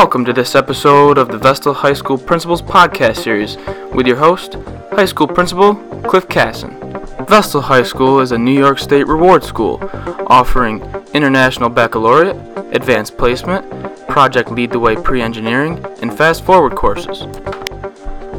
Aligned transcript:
Welcome 0.00 0.24
to 0.26 0.32
this 0.32 0.54
episode 0.54 1.18
of 1.18 1.26
the 1.26 1.38
Vestal 1.38 1.74
High 1.74 1.92
School 1.92 2.18
Principals 2.18 2.62
Podcast 2.62 3.16
Series 3.16 3.56
with 3.92 4.06
your 4.06 4.14
host, 4.14 4.54
High 4.92 5.06
School 5.06 5.26
Principal 5.26 5.74
Cliff 6.04 6.28
Kasson. 6.28 7.26
Vestal 7.26 7.60
High 7.60 7.82
School 7.82 8.20
is 8.20 8.30
a 8.30 8.38
New 8.38 8.56
York 8.56 8.78
State 8.78 9.08
reward 9.08 9.42
school 9.42 9.80
offering 10.28 10.80
International 11.14 11.68
Baccalaureate, 11.68 12.36
Advanced 12.76 13.18
Placement, 13.18 13.68
Project 14.06 14.52
Lead 14.52 14.70
the 14.70 14.78
Way 14.78 14.94
Pre 14.94 15.20
Engineering, 15.20 15.84
and 16.00 16.16
Fast 16.16 16.44
Forward 16.44 16.76
courses. 16.76 17.26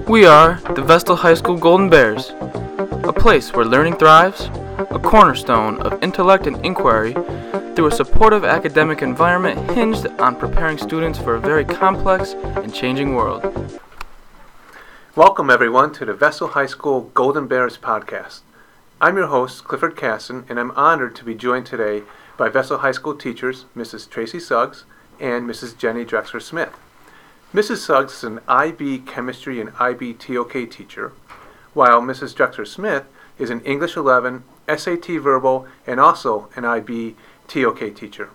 We 0.08 0.26
are 0.26 0.62
the 0.76 0.82
Vestal 0.82 1.18
High 1.18 1.34
School 1.34 1.58
Golden 1.58 1.90
Bears, 1.90 2.30
a 3.04 3.12
place 3.12 3.52
where 3.52 3.66
learning 3.66 3.98
thrives, 3.98 4.50
a 4.80 4.98
cornerstone 4.98 5.78
of 5.82 6.02
intellect 6.02 6.48
and 6.48 6.66
inquiry 6.66 7.12
through 7.76 7.88
a 7.88 7.92
supportive 7.92 8.46
academic 8.46 9.02
environment 9.02 9.70
hinged 9.72 10.08
on 10.22 10.38
preparing 10.38 10.78
students 10.78 11.20
for 11.20 11.36
a 11.36 11.40
very 11.40 11.66
complex 11.66 12.32
and 12.34 12.74
changing 12.74 13.14
world. 13.14 13.44
Welcome, 15.18 15.50
everyone, 15.50 15.92
to 15.94 16.06
the 16.06 16.14
Vestal 16.14 16.48
High 16.50 16.66
School 16.66 17.12
Golden 17.14 17.46
Bears 17.46 17.78
podcast. 17.78 18.40
I'm 19.02 19.18
your 19.18 19.28
host, 19.28 19.66
Clifford 19.66 19.98
Kasson, 19.98 20.50
and 20.50 20.58
I'm 20.58 20.72
honored 20.72 21.14
to 21.18 21.26
be 21.26 21.36
joined 21.36 21.66
today 21.66 22.04
by 22.38 22.48
Vestal 22.48 22.78
High 22.78 22.94
School 22.94 23.16
teachers 23.16 23.66
Mrs. 23.76 24.10
Tracy 24.10 24.40
Suggs 24.40 24.86
and 25.20 25.46
Mrs. 25.46 25.78
Jenny 25.78 26.06
Drexler 26.06 26.42
Smith. 26.42 26.72
Mrs. 27.54 27.78
Suggs 27.80 28.14
is 28.14 28.24
an 28.24 28.40
IB 28.48 29.00
chemistry 29.00 29.60
and 29.60 29.74
IB 29.78 30.14
TOK 30.14 30.54
teacher, 30.70 31.12
while 31.74 32.02
Mrs. 32.02 32.34
Drexler 32.34 32.66
Smith 32.66 33.04
is 33.38 33.50
an 33.50 33.62
English 33.62 33.98
11, 33.98 34.44
SAT 34.78 35.08
verbal, 35.20 35.68
and 35.88 36.00
also 36.00 36.50
an 36.56 36.66
IB 36.66 37.16
TOK 37.48 37.96
teacher. 37.96 38.30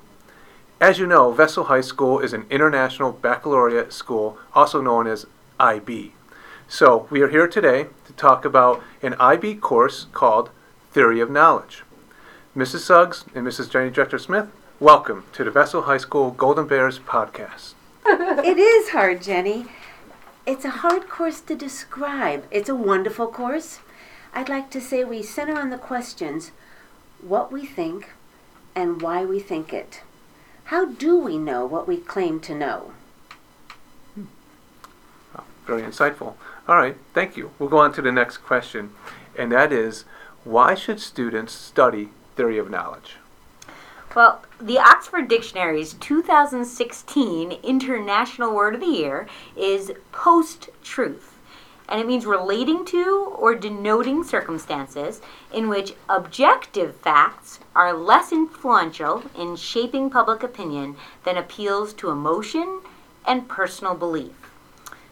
As 0.81 0.99
you 0.99 1.07
know, 1.07 1.31
Vestal 1.33 1.65
High 1.65 1.81
School 1.81 2.19
is 2.19 2.33
an 2.33 2.47
international 2.51 3.13
baccalaureate 3.13 3.93
school, 3.93 4.39
also 4.55 4.81
known 4.81 5.07
as 5.07 5.27
IB. 5.61 6.13
So, 6.67 7.07
we 7.11 7.23
are 7.23 7.29
here 7.29 7.47
today 7.47 7.87
to 8.07 8.13
talk 8.15 8.45
about 8.45 8.83
an 9.03 9.15
IB 9.15 9.57
course 9.57 10.07
called 10.13 10.51
Theory 10.93 11.21
of 11.21 11.31
Knowledge. 11.31 11.85
Mrs. 12.57 12.81
Suggs 12.81 13.25
and 13.35 13.47
Mrs. 13.47 13.71
Jenny 13.71 13.91
Drexler 13.91 14.21
Smith, 14.21 14.49
welcome 14.81 15.25
to 15.33 15.45
the 15.45 15.51
Vestal 15.51 15.83
High 15.83 15.99
School 15.99 16.33
Golden 16.33 16.67
Bears 16.67 16.99
podcast. 16.99 17.75
it 18.07 18.59
is 18.59 18.91
hard, 18.91 19.23
Jenny. 19.23 19.67
It's 20.47 20.65
a 20.65 20.71
hard 20.71 21.09
course 21.09 21.41
to 21.41 21.55
describe. 21.55 22.45
It's 22.51 22.69
a 22.69 22.75
wonderful 22.75 23.29
course. 23.29 23.79
I'd 24.37 24.49
like 24.49 24.69
to 24.71 24.81
say 24.81 25.05
we 25.05 25.23
center 25.23 25.57
on 25.57 25.71
the 25.71 25.79
questions 25.79 26.51
what 27.23 27.53
we 27.53 27.65
think, 27.65 28.11
and 28.75 29.01
why 29.01 29.25
we 29.25 29.39
think 29.39 29.73
it. 29.73 30.03
How 30.65 30.87
do 30.87 31.17
we 31.17 31.39
know 31.39 31.65
what 31.65 31.87
we 31.87 31.99
claim 31.99 32.41
to 32.41 32.55
know? 32.55 32.93
Oh, 35.39 35.45
very 35.67 35.83
insightful. 35.83 36.35
All 36.67 36.77
right, 36.77 36.97
thank 37.13 37.37
you. 37.37 37.53
We'll 37.59 37.69
go 37.69 37.79
on 37.79 37.93
to 37.93 38.03
the 38.03 38.11
next 38.11 38.39
question, 38.39 38.91
and 39.39 39.53
that 39.53 39.73
is 39.73 40.05
why 40.43 40.75
should 40.75 41.01
students 41.01 41.53
study 41.53 42.09
theory 42.35 42.59
of 42.59 42.69
knowledge? 42.69 43.17
Well, 44.17 44.43
the 44.61 44.79
Oxford 44.79 45.29
Dictionary's 45.29 45.95
2016 45.95 47.53
International 47.63 48.53
Word 48.53 48.75
of 48.75 48.81
the 48.81 48.87
Year 48.87 49.29
is 49.57 49.93
post 50.13 50.71
truth 50.83 51.34
and 51.89 52.01
it 52.01 52.07
means 52.07 52.27
relating 52.27 52.85
to 52.87 53.35
or 53.39 53.55
denoting 53.55 54.25
circumstances 54.25 55.21
in 55.53 55.69
which 55.69 55.95
objective 56.09 56.97
facts 56.97 57.61
are 57.75 57.93
less 57.93 58.33
influential 58.33 59.23
in 59.37 59.57
shaping 59.57 60.11
public 60.11 60.43
opinion 60.43 60.97
than 61.25 61.37
appeals 61.37 61.93
to 61.95 62.11
emotion 62.11 62.81
and 63.27 63.49
personal 63.49 63.95
belief. 63.95 64.33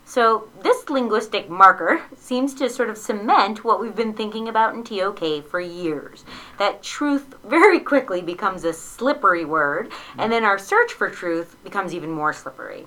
So, 0.05 0.49
this 0.61 0.91
linguistic 0.91 1.49
marker 1.49 2.03
seems 2.19 2.53
to 2.55 2.69
sort 2.69 2.91
of 2.91 2.99
cement 2.99 3.65
what 3.65 3.81
we've 3.81 3.97
been 3.97 4.13
thinking 4.13 4.47
about 4.47 4.75
in 4.75 4.85
TOK 4.85 5.47
for 5.47 5.59
years 5.59 6.25
that 6.59 6.83
truth 6.83 7.35
very 7.45 7.81
quickly 7.81 8.21
becomes 8.21 8.65
a 8.65 8.75
slippery 8.75 9.47
word, 9.47 9.91
and 10.19 10.31
then 10.31 10.45
our 10.45 10.59
search 10.59 10.93
for 10.93 11.09
truth 11.09 11.57
becomes 11.65 11.95
even 11.95 12.11
more 12.11 12.35
slippery. 12.35 12.87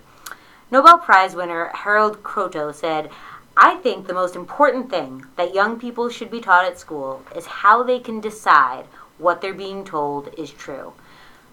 Nobel 0.69 0.99
Prize 0.99 1.35
winner 1.35 1.71
Harold 1.73 2.21
Kroto 2.21 2.71
said, 2.73 3.09
I 3.57 3.75
think 3.75 4.05
the 4.07 4.13
most 4.13 4.35
important 4.35 4.89
thing 4.89 5.25
that 5.37 5.55
young 5.55 5.79
people 5.79 6.09
should 6.09 6.29
be 6.29 6.41
taught 6.41 6.65
at 6.65 6.77
school 6.77 7.23
is 7.35 7.45
how 7.45 7.83
they 7.83 7.99
can 7.99 8.19
decide 8.19 8.85
what 9.17 9.39
they're 9.39 9.53
being 9.53 9.85
told 9.85 10.33
is 10.37 10.51
true. 10.51 10.93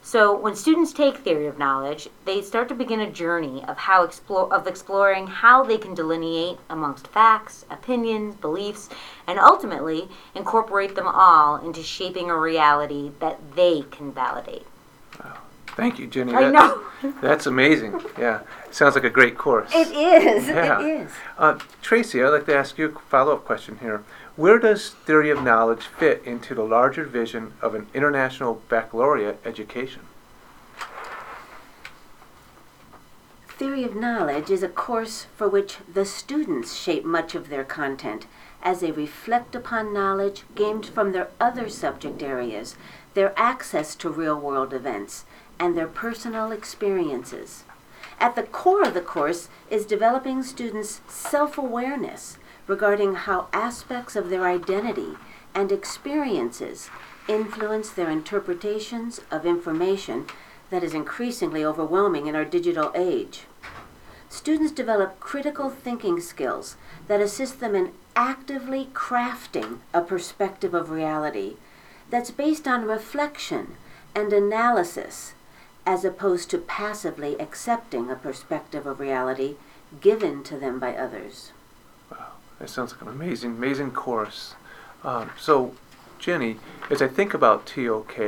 So 0.05 0.37
when 0.37 0.57
students 0.57 0.93
take 0.93 1.19
theory 1.19 1.47
of 1.47 1.59
knowledge, 1.59 2.09
they 2.25 2.43
start 2.43 2.69
to 2.71 2.75
begin 2.75 2.99
a 2.99 3.09
journey 3.09 3.65
of 3.69 3.79
how 3.79 4.03
explore 4.03 4.53
of 4.53 4.67
exploring 4.67 5.29
how 5.29 5.63
they 5.63 5.79
can 5.79 5.95
delineate 5.95 6.59
amongst 6.69 7.07
facts, 7.07 7.65
opinions, 7.71 8.35
beliefs, 8.35 8.89
and 9.29 9.39
ultimately 9.39 10.09
incorporate 10.35 10.97
them 10.97 11.07
all 11.07 11.55
into 11.55 11.85
shaping 11.85 12.31
a 12.31 12.37
reality 12.37 13.13
that 13.21 13.55
they 13.55 13.83
can 13.93 14.11
validate. 14.11 14.67
Wow. 15.23 15.39
Thank 15.75 15.99
you, 15.99 16.07
Jenny. 16.07 16.35
I 16.35 16.51
know. 16.51 16.83
that's 17.23 17.47
amazing. 17.47 18.01
Yeah, 18.19 18.43
sounds 18.71 18.95
like 18.95 19.05
a 19.05 19.11
great 19.11 19.39
course. 19.39 19.71
It 19.75 19.89
is. 19.89 20.49
Yeah. 20.49 20.81
It 20.81 20.87
is. 21.03 21.13
Uh, 21.39 21.59
Tracy, 21.81 22.23
I'd 22.23 22.29
like 22.29 22.47
to 22.47 22.57
ask 22.57 22.77
you 22.77 22.87
a 22.87 22.99
follow-up 23.09 23.45
question 23.45 23.79
here. 23.81 24.05
Where 24.37 24.59
does 24.59 24.91
theory 24.91 25.31
of 25.31 25.43
knowledge 25.43 25.85
fit 25.87 26.23
into 26.25 26.55
the 26.55 26.63
larger 26.63 27.05
vision 27.05 27.55
of 27.61 27.75
an 27.75 27.87
international 27.95 28.63
baccalaureate 28.69 29.41
education? 29.45 30.03
Theory 33.49 33.85
of 33.85 33.95
knowledge 33.95 34.51
is 34.51 34.63
a 34.63 34.69
course 34.69 35.27
for 35.37 35.49
which 35.49 35.77
the 35.93 36.05
students 36.05 36.75
shape 36.75 37.05
much 37.05 37.35
of 37.35 37.49
their 37.49 37.65
content 37.65 38.27
as 38.63 38.81
they 38.81 38.91
reflect 38.91 39.55
upon 39.55 39.93
knowledge 39.93 40.43
gained 40.55 40.87
from 40.87 41.13
their 41.13 41.29
other 41.41 41.69
subject 41.69 42.23
areas, 42.23 42.77
their 43.15 43.39
access 43.39 43.95
to 43.97 44.09
real 44.09 44.39
world 44.39 44.73
events, 44.73 45.25
and 45.63 45.77
their 45.77 45.87
personal 45.87 46.51
experiences. 46.51 47.63
At 48.19 48.35
the 48.35 48.43
core 48.43 48.83
of 48.83 48.95
the 48.95 49.01
course 49.01 49.49
is 49.71 49.87
developing 49.87 50.43
students' 50.43 51.01
self 51.07 51.57
awareness 51.57 52.37
regarding 52.67 53.15
how 53.15 53.47
aspects 53.53 54.17
of 54.17 54.29
their 54.29 54.45
identity 54.45 55.13
and 55.55 55.71
experiences 55.71 56.91
influence 57.29 57.91
their 57.91 58.11
interpretations 58.11 59.21
of 59.31 59.47
information 59.47 60.27
that 60.71 60.83
is 60.83 60.95
increasingly 60.95 61.65
overwhelming 61.65 62.27
in 62.27 62.35
our 62.35 62.45
digital 62.45 62.91
age. 62.97 63.43
Students 64.29 64.73
develop 64.73 65.21
critical 65.21 65.71
thinking 65.71 66.19
skills 66.19 66.75
that 67.07 67.21
assist 67.21 67.61
them 67.61 67.77
in 67.77 67.93
actively 68.17 68.89
crafting 68.93 69.79
a 69.95 70.01
perspective 70.01 70.75
of 70.75 70.91
reality 70.91 71.55
that's 72.11 72.33
based 72.33 72.67
on 72.67 72.85
reflection 72.85 73.77
and 74.13 74.33
analysis 74.33 75.35
as 75.85 76.05
opposed 76.05 76.51
to 76.51 76.59
passively 76.59 77.39
accepting 77.39 78.11
a 78.11 78.17
perspective 78.17 78.87
of 78.87 79.01
reality 79.01 79.57
given 80.01 80.43
to 80.45 80.57
them 80.59 80.79
by 80.79 80.95
others. 80.95 81.53
Wow, 82.11 82.33
that 82.59 82.71
sounds 82.71 82.93
like 82.93 83.03
an 83.03 83.09
amazing, 83.09 83.53
amazing 83.53 83.91
course. 83.91 84.55
Um, 85.05 85.31
so, 85.39 85.75
Jenny, 86.19 86.59
as 86.91 87.03
I 87.03 87.09
think 87.09 87.35
about 87.35 87.67
TOK 87.67 88.19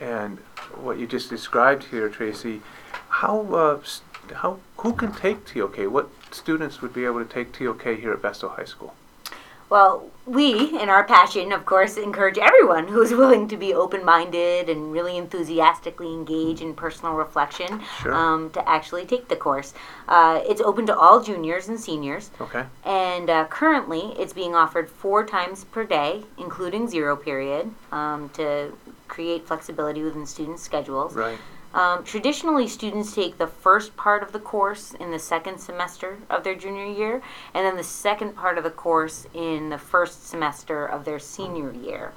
and 0.00 0.38
what 0.76 0.98
you 0.98 1.06
just 1.06 1.28
described 1.28 1.84
here, 1.84 2.08
Tracy, 2.08 2.62
how 3.08 3.40
uh, 3.54 3.80
how 4.34 4.60
who 4.78 4.92
can 4.92 5.12
take 5.12 5.44
TOK? 5.44 5.76
What 5.90 6.08
students 6.30 6.80
would 6.80 6.92
be 6.92 7.04
able 7.04 7.24
to 7.24 7.30
take 7.30 7.52
TOK 7.52 7.82
here 7.82 8.12
at 8.12 8.22
Vestal 8.22 8.50
High 8.50 8.64
School? 8.64 8.94
Well, 9.70 10.10
we, 10.26 10.80
in 10.80 10.88
our 10.88 11.04
passion, 11.04 11.52
of 11.52 11.66
course, 11.66 11.96
encourage 11.96 12.38
everyone 12.38 12.88
who 12.88 13.02
is 13.02 13.10
willing 13.14 13.48
to 13.48 13.56
be 13.56 13.74
open 13.74 14.04
minded 14.04 14.68
and 14.68 14.92
really 14.92 15.16
enthusiastically 15.16 16.12
engage 16.12 16.60
in 16.60 16.74
personal 16.74 17.14
reflection 17.14 17.82
sure. 18.00 18.14
um, 18.14 18.50
to 18.50 18.68
actually 18.68 19.04
take 19.04 19.28
the 19.28 19.36
course. 19.36 19.74
Uh, 20.08 20.40
it's 20.46 20.60
open 20.60 20.86
to 20.86 20.96
all 20.96 21.22
juniors 21.22 21.68
and 21.68 21.78
seniors. 21.78 22.30
Okay. 22.40 22.64
And 22.84 23.28
uh, 23.28 23.46
currently, 23.46 24.14
it's 24.18 24.32
being 24.32 24.54
offered 24.54 24.88
four 24.88 25.26
times 25.26 25.64
per 25.64 25.84
day, 25.84 26.22
including 26.38 26.88
zero 26.88 27.16
period, 27.16 27.70
um, 27.92 28.30
to 28.30 28.72
create 29.08 29.46
flexibility 29.46 30.02
within 30.02 30.26
students' 30.26 30.62
schedules. 30.62 31.14
Right. 31.14 31.38
Um, 31.74 32.04
traditionally, 32.04 32.68
students 32.68 33.12
take 33.12 33.36
the 33.36 33.48
first 33.48 33.96
part 33.96 34.22
of 34.22 34.30
the 34.30 34.38
course 34.38 34.94
in 34.94 35.10
the 35.10 35.18
second 35.18 35.58
semester 35.58 36.18
of 36.30 36.44
their 36.44 36.54
junior 36.54 36.86
year, 36.86 37.20
and 37.52 37.66
then 37.66 37.76
the 37.76 37.82
second 37.82 38.36
part 38.36 38.58
of 38.58 38.64
the 38.64 38.70
course 38.70 39.26
in 39.34 39.70
the 39.70 39.78
first 39.78 40.28
semester 40.28 40.86
of 40.86 41.04
their 41.04 41.18
senior 41.18 41.72
year. 41.72 42.12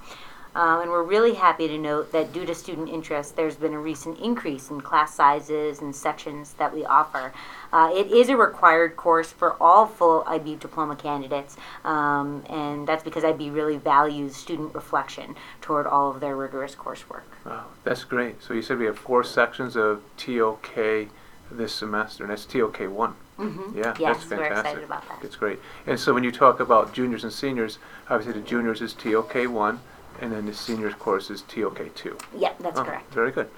Um, 0.58 0.82
and 0.82 0.90
we're 0.90 1.04
really 1.04 1.36
happy 1.36 1.68
to 1.68 1.78
note 1.78 2.12
that 2.14 2.34
due 2.34 2.44
to 2.44 2.56
student 2.56 2.90
interest, 2.90 3.36
there's 3.36 3.56
been 3.56 3.74
a 3.74 3.80
recent 3.80 4.18
increase 4.20 4.72
in 4.72 4.82
class 4.82 5.14
sizes 5.14 5.82
and 5.82 5.96
sections 5.96 6.54
that 6.54 6.74
we 6.74 6.84
offer. 6.84 7.32
Uh, 7.72 7.92
it 7.94 8.08
is 8.08 8.30
a 8.30 8.36
required 8.36 8.96
course 8.96 9.32
for 9.32 9.56
all 9.62 9.86
full 9.86 10.24
IB 10.26 10.56
diploma 10.56 10.96
candidates, 10.96 11.58
um, 11.86 12.44
and 12.50 12.88
that's 12.88 13.04
because 13.04 13.24
IB 13.24 13.52
really 13.52 13.78
values 13.78 14.36
student 14.36 14.74
reflection 14.74 15.36
toward 15.62 15.86
all 15.86 16.10
of 16.10 16.22
their 16.22 16.36
rigorous 16.36 16.74
coursework. 16.74 17.22
Wow, 17.46 17.66
that's 17.84 18.04
great. 18.04 18.42
So 18.42 18.56
you 18.56 18.64
said 18.64 18.80
we 18.80 18.86
have 18.86 18.98
four 18.98 19.24
sections 19.24 19.76
of 19.76 20.02
TOK 20.18 21.08
this 21.52 21.72
semester, 21.72 22.24
and 22.24 22.32
that's 22.32 22.46
TOK 22.46 22.80
one. 22.90 23.14
Mm-hmm. 23.38 23.78
Yeah, 23.78 23.94
Yes, 24.00 24.18
that's 24.18 24.32
we're 24.32 24.38
fantastic. 24.38 24.58
excited 24.66 24.84
about 24.86 25.08
that. 25.08 25.20
It's 25.24 25.36
great. 25.36 25.60
And 25.86 26.00
so 26.00 26.16
when 26.16 26.24
you 26.24 26.32
talk 26.32 26.60
about 26.60 26.94
juniors 26.96 27.24
and 27.24 27.32
seniors, 27.32 27.78
obviously 28.10 28.42
the 28.42 28.48
juniors 28.48 28.82
is 28.82 28.96
TOK 28.96 29.36
one, 29.48 29.82
and 30.22 30.32
then 30.32 30.46
the 30.46 30.54
seniors 30.54 30.94
course 30.96 31.30
is 31.30 31.42
TOK 31.44 31.94
two. 31.96 32.18
Yeah, 32.38 32.54
that's 32.60 32.80
Oh, 32.80 32.84
correct. 32.84 33.14
Very 33.14 33.32
good. 33.32 33.50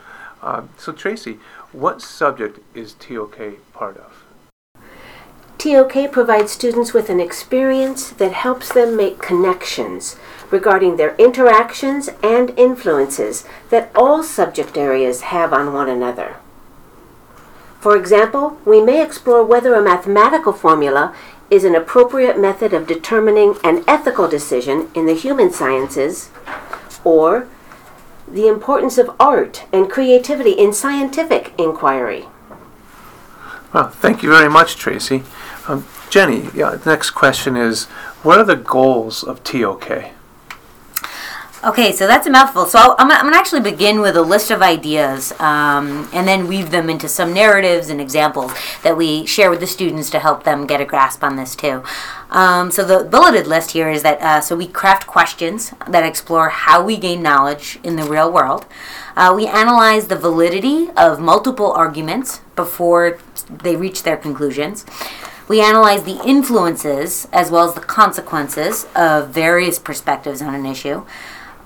Um, 0.42 0.70
so 0.78 0.92
Tracy, 0.92 1.40
what 1.72 2.02
subject 2.02 2.60
is 2.74 2.94
TOK 2.94 3.38
part 3.74 3.98
of? 3.98 4.24
TOK 5.58 6.10
provides 6.12 6.54
students 6.54 6.94
with 6.94 7.10
an 7.10 7.20
experience 7.20 8.12
that 8.12 8.32
helps 8.32 8.72
them 8.72 8.96
make 8.96 9.20
connections 9.20 10.16
regarding 10.52 10.96
their 10.96 11.16
interactions 11.18 12.10
and 12.24 12.52
influences 12.58 13.46
that 13.70 13.92
all 13.94 14.24
subject 14.24 14.78
areas 14.78 15.22
have 15.22 15.52
on 15.52 15.74
one 15.74 15.90
another. 15.90 16.38
For 17.82 17.98
example, 17.98 18.58
we 18.66 18.82
may 18.82 19.04
explore 19.04 19.44
whether 19.44 19.74
a 19.74 19.82
mathematical 19.82 20.54
formula 20.54 21.14
is 21.50 21.64
an 21.64 21.76
appropriate 21.76 22.40
method 22.40 22.74
of 22.74 22.88
determining 22.88 23.56
an 23.64 23.84
ethical 23.88 24.28
decision 24.28 24.90
in 24.94 25.06
the 25.06 25.14
human 25.14 25.52
sciences, 25.52 26.30
or 27.04 27.48
the 28.28 28.48
importance 28.48 28.98
of 28.98 29.16
art 29.20 29.66
and 29.74 29.90
creativity 29.90 30.52
in 30.52 30.72
scientific 30.74 31.54
inquiry. 31.58 32.28
Well, 33.74 33.90
thank 33.90 34.24
you 34.24 34.30
very 34.30 34.50
much, 34.50 34.76
Tracy. 34.76 35.24
Um, 35.68 35.86
Jenny, 36.10 36.50
yeah, 36.54 36.76
the 36.76 36.90
next 36.90 37.12
question 37.12 37.56
is, 37.56 37.86
what 38.24 38.40
are 38.40 38.44
the 38.44 38.56
goals 38.56 39.24
of 39.24 39.44
TOK? 39.44 40.12
Okay, 41.62 41.92
so 41.92 42.08
that's 42.08 42.26
a 42.26 42.30
mouthful. 42.30 42.68
So 42.68 42.80
I'll- 42.80 42.96
I'm, 42.98 43.12
I'm 43.12 43.22
going 43.24 43.34
to 43.34 43.38
actually 43.38 43.60
begin 43.60 44.00
with 44.00 44.16
a 44.16 44.22
list 44.22 44.50
of 44.50 44.62
ideas 44.62 45.34
um, 45.42 46.08
and 46.14 46.26
then 46.26 46.48
weave 46.48 46.72
them 46.72 46.90
into 46.90 47.10
some 47.10 47.34
narratives 47.34 47.90
and 47.90 48.00
examples 48.00 48.54
that 48.82 48.96
we 48.96 49.26
share 49.26 49.50
with 49.50 49.60
the 49.60 49.68
students 49.68 50.10
to 50.12 50.20
help 50.20 50.46
them 50.46 50.66
get 50.66 50.80
a 50.80 50.86
grasp 50.86 51.22
on 51.22 51.36
this 51.36 51.58
too. 51.58 51.84
Um, 52.30 52.72
so 52.72 52.86
the 52.86 53.04
bulleted 53.04 53.46
list 53.46 53.72
here 53.72 53.90
is 53.90 54.04
that 54.04 54.22
uh, 54.22 54.40
so 54.40 54.56
we 54.56 54.68
craft 54.68 55.06
questions 55.06 55.74
that 55.86 56.06
explore 56.06 56.48
how 56.48 56.82
we 56.82 56.96
gain 56.96 57.22
knowledge 57.22 57.78
in 57.84 57.98
the 57.98 58.04
real 58.04 58.32
world. 58.32 58.66
Uh, 59.18 59.34
we 59.36 59.46
analyze 59.46 60.08
the 60.08 60.16
validity 60.16 60.88
of 60.96 61.20
multiple 61.20 61.74
arguments 61.74 62.40
before 62.56 63.20
they 63.50 63.76
reach 63.76 64.04
their 64.04 64.16
conclusions. 64.16 64.86
We 65.50 65.60
analyze 65.62 66.04
the 66.04 66.22
influences 66.24 67.28
as 67.34 67.52
well 67.52 67.68
as 67.68 67.74
the 67.74 67.82
consequences 67.82 68.86
of 68.96 69.30
various 69.32 69.78
perspectives 69.78 70.42
on 70.42 70.56
an 70.56 70.66
issue. 70.66 71.06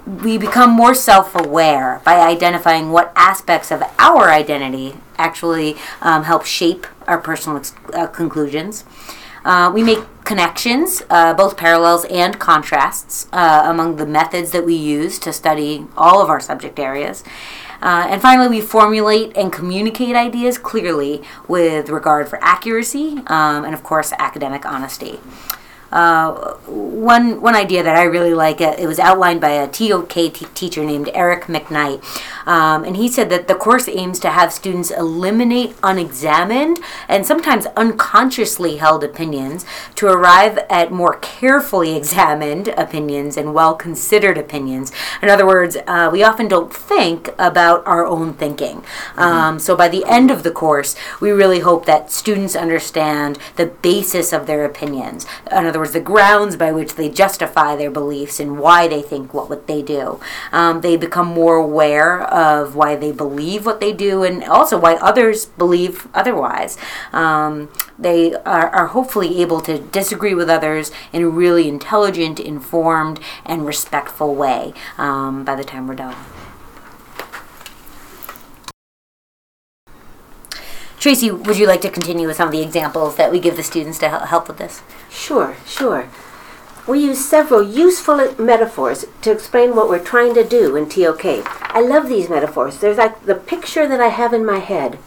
We 0.06 0.38
become 0.38 0.72
more 0.72 0.94
self 0.94 1.34
aware 1.36 2.02
by 2.04 2.20
identifying 2.20 2.92
what 2.92 3.14
aspects 3.16 3.72
of 3.72 3.84
our 4.00 4.30
identity 4.30 4.96
actually 5.18 5.78
um, 6.02 6.24
help 6.24 6.46
shape 6.46 6.86
our 7.08 7.18
personal 7.18 7.58
ex- 7.58 7.74
uh, 7.94 8.08
conclusions. 8.08 8.84
Uh, 9.46 9.72
we 9.74 9.84
make 9.84 10.00
connections, 10.24 11.04
uh, 11.10 11.34
both 11.34 11.58
parallels 11.58 12.06
and 12.06 12.40
contrasts, 12.40 13.28
uh, 13.34 13.64
among 13.66 13.98
the 13.98 14.06
methods 14.06 14.52
that 14.52 14.66
we 14.66 14.74
use 14.74 15.20
to 15.20 15.34
study 15.34 15.86
all 15.98 16.22
of 16.22 16.30
our 16.30 16.40
subject 16.40 16.80
areas. 16.80 17.24
Uh, 17.82 18.08
and 18.10 18.22
finally, 18.22 18.48
we 18.48 18.62
formulate 18.62 19.36
and 19.36 19.52
communicate 19.52 20.16
ideas 20.16 20.58
clearly 20.58 21.22
with 21.50 21.90
regard 21.90 22.30
for 22.30 22.42
accuracy 22.42 23.18
um, 23.28 23.66
and, 23.66 23.74
of 23.74 23.84
course, 23.84 24.14
academic 24.18 24.66
honesty. 24.66 25.20
Uh, 25.94 26.56
one 26.66 27.40
one 27.40 27.56
idea 27.56 27.84
that 27.84 27.96
I 27.96 28.04
really 28.04 28.34
like 28.34 28.60
uh, 28.62 28.76
it 28.80 28.88
was 28.88 28.98
outlined 28.98 29.40
by 29.40 29.52
a 29.52 29.68
TOK 29.68 30.10
t- 30.10 30.32
teacher 30.32 30.84
named 30.84 31.12
Eric 31.14 31.44
McKnight, 31.44 32.04
um, 32.48 32.84
and 32.84 32.98
he 32.98 33.08
said 33.08 33.30
that 33.30 33.48
the 33.48 33.54
course 33.54 33.88
aims 33.88 34.20
to 34.22 34.32
have 34.32 34.52
students 34.52 34.90
eliminate 34.90 35.76
unexamined 35.84 36.80
and 37.08 37.28
sometimes 37.28 37.68
unconsciously 37.78 38.78
held 38.78 39.04
opinions 39.04 39.66
to 39.94 40.08
arrive 40.08 40.58
at 40.68 40.92
more 40.92 41.20
carefully 41.20 41.96
examined 41.96 42.70
opinions 42.70 43.38
and 43.38 43.54
well 43.54 43.76
considered 43.76 44.38
opinions. 44.38 44.92
In 45.22 45.30
other 45.30 45.46
words, 45.46 45.78
uh, 45.86 46.10
we 46.12 46.24
often 46.24 46.48
don't 46.48 46.74
think 46.74 47.30
about 47.38 47.86
our 47.86 48.04
own 48.04 48.34
thinking. 48.34 48.84
Um, 49.16 49.60
so 49.60 49.76
by 49.76 49.90
the 49.90 50.06
end 50.06 50.32
of 50.32 50.42
the 50.42 50.52
course, 50.52 50.96
we 51.22 51.30
really 51.30 51.60
hope 51.60 51.86
that 51.86 52.10
students 52.10 52.56
understand 52.56 53.38
the 53.58 53.68
basis 53.68 54.34
of 54.34 54.48
their 54.48 54.66
opinions. 54.66 55.28
In 55.52 55.68
other 55.68 55.83
the 55.92 56.00
grounds 56.00 56.56
by 56.56 56.72
which 56.72 56.96
they 56.96 57.10
justify 57.10 57.76
their 57.76 57.92
beliefs 57.92 58.40
and 58.40 58.60
why 58.60 58.88
they 58.88 59.02
think 59.02 59.34
what, 59.34 59.50
what 59.50 59.68
they 59.68 59.82
do. 59.82 60.20
Um, 60.52 60.82
they 60.82 60.98
become 60.98 61.28
more 61.28 61.56
aware 61.56 62.22
of 62.22 62.76
why 62.76 62.96
they 62.96 63.12
believe 63.12 63.66
what 63.66 63.80
they 63.80 63.94
do 63.94 64.24
and 64.24 64.44
also 64.44 64.80
why 64.80 64.96
others 64.96 65.46
believe 65.46 66.08
otherwise. 66.14 66.78
Um, 67.12 67.70
they 68.00 68.34
are, 68.34 68.70
are 68.70 68.88
hopefully 68.88 69.42
able 69.42 69.62
to 69.62 69.80
disagree 69.80 70.34
with 70.34 70.50
others 70.50 70.92
in 71.12 71.22
a 71.22 71.30
really 71.30 71.68
intelligent, 71.68 72.40
informed, 72.40 73.20
and 73.46 73.66
respectful 73.66 74.36
way 74.36 74.74
um, 74.98 75.44
by 75.44 75.56
the 75.56 75.64
time 75.64 75.88
we're 75.88 75.96
done. 75.96 76.16
Tracy, 81.04 81.30
would 81.30 81.58
you 81.58 81.68
like 81.68 81.82
to 81.82 81.90
continue 81.90 82.28
with 82.28 82.38
some 82.38 82.48
of 82.48 82.54
the 82.54 82.62
examples 82.62 83.18
that 83.18 83.30
we 83.30 83.38
give 83.38 83.58
the 83.58 83.62
students 83.62 84.00
to 84.00 84.08
help 84.08 84.48
with 84.48 84.58
this? 84.58 84.82
Sure, 85.10 85.58
sure. 85.68 86.08
We 86.88 87.04
use 87.04 87.26
several 87.26 87.62
useful 87.62 88.34
metaphors 88.40 89.04
to 89.22 89.30
explain 89.30 89.76
what 89.76 89.90
we're 89.90 90.02
trying 90.02 90.34
to 90.36 90.48
do 90.48 90.78
in 90.78 90.88
TOK. 90.88 91.26
I 91.76 91.82
love 91.82 92.08
these 92.08 92.30
metaphors. 92.30 92.78
They're 92.78 92.96
like 92.96 93.26
the 93.26 93.36
picture 93.36 93.86
that 93.86 94.00
I 94.00 94.08
have 94.08 94.34
in 94.34 94.46
my 94.46 94.60
head. 94.60 94.98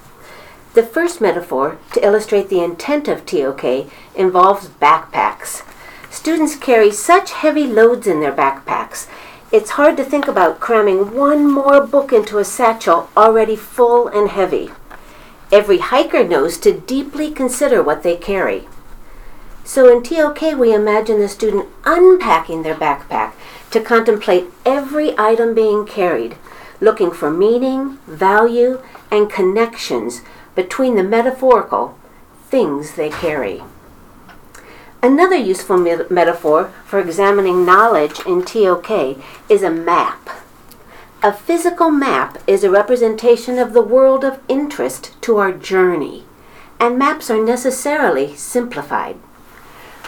The 0.75 0.83
first 0.83 1.23
metaphor, 1.23 1.79
to 1.95 2.05
illustrate 2.05 2.51
the 2.51 2.63
intent 2.63 3.09
of 3.09 3.25
TOK, 3.25 3.91
involves 4.15 4.69
backpacks. 4.69 5.63
Students 6.11 6.57
carry 6.57 6.91
such 6.91 7.33
heavy 7.33 7.67
loads 7.67 8.07
in 8.07 8.21
their 8.21 8.35
backpacks. 8.35 9.09
It's 9.51 9.71
hard 9.71 9.97
to 9.97 10.05
think 10.05 10.29
about 10.29 10.61
cramming 10.61 11.15
one 11.15 11.51
more 11.51 11.87
book 11.87 12.13
into 12.13 12.37
a 12.37 12.45
satchel 12.45 13.09
already 13.17 13.57
full 13.57 14.09
and 14.09 14.29
heavy. 14.29 14.73
Every 15.53 15.79
hiker 15.79 16.25
knows 16.25 16.59
to 16.59 16.73
deeply 16.73 17.31
consider 17.31 17.83
what 17.83 18.03
they 18.03 18.17
carry. 18.17 18.69
So 19.65 19.91
in 19.95 20.03
TOK, 20.03 20.41
we 20.59 20.75
imagine 20.75 21.21
the 21.21 21.29
student 21.29 21.69
unpacking 21.85 22.63
their 22.63 22.75
backpack 22.75 23.33
to 23.71 23.81
contemplate 23.81 24.47
every 24.65 25.17
item 25.19 25.55
being 25.55 25.87
carried, 25.87 26.37
looking 26.81 27.11
for 27.11 27.31
meaning, 27.31 27.99
value, 28.07 28.81
and 29.11 29.31
connections 29.31 30.23
between 30.55 30.97
the 30.97 31.03
metaphorical 31.03 31.99
things 32.49 32.95
they 32.95 33.11
carry. 33.11 33.63
Another 35.03 35.37
useful 35.37 35.77
me- 35.77 35.97
metaphor 36.11 36.73
for 36.85 36.99
examining 36.99 37.65
knowledge 37.65 38.21
in 38.27 38.45
TOK 38.45 39.19
is 39.49 39.63
a 39.63 39.71
map. 39.71 40.29
A 41.27 41.33
physical 41.33 41.91
map 41.91 42.39
is 42.47 42.63
a 42.63 42.71
representation 42.71 43.59
of 43.59 43.73
the 43.73 43.83
world 43.83 44.23
of 44.23 44.39
interest 44.47 45.21
to 45.23 45.39
our 45.39 45.51
journey, 45.51 46.23
and 46.79 46.97
maps 46.97 47.29
are 47.31 47.45
necessarily 47.45 48.37
simplified. 48.37 49.17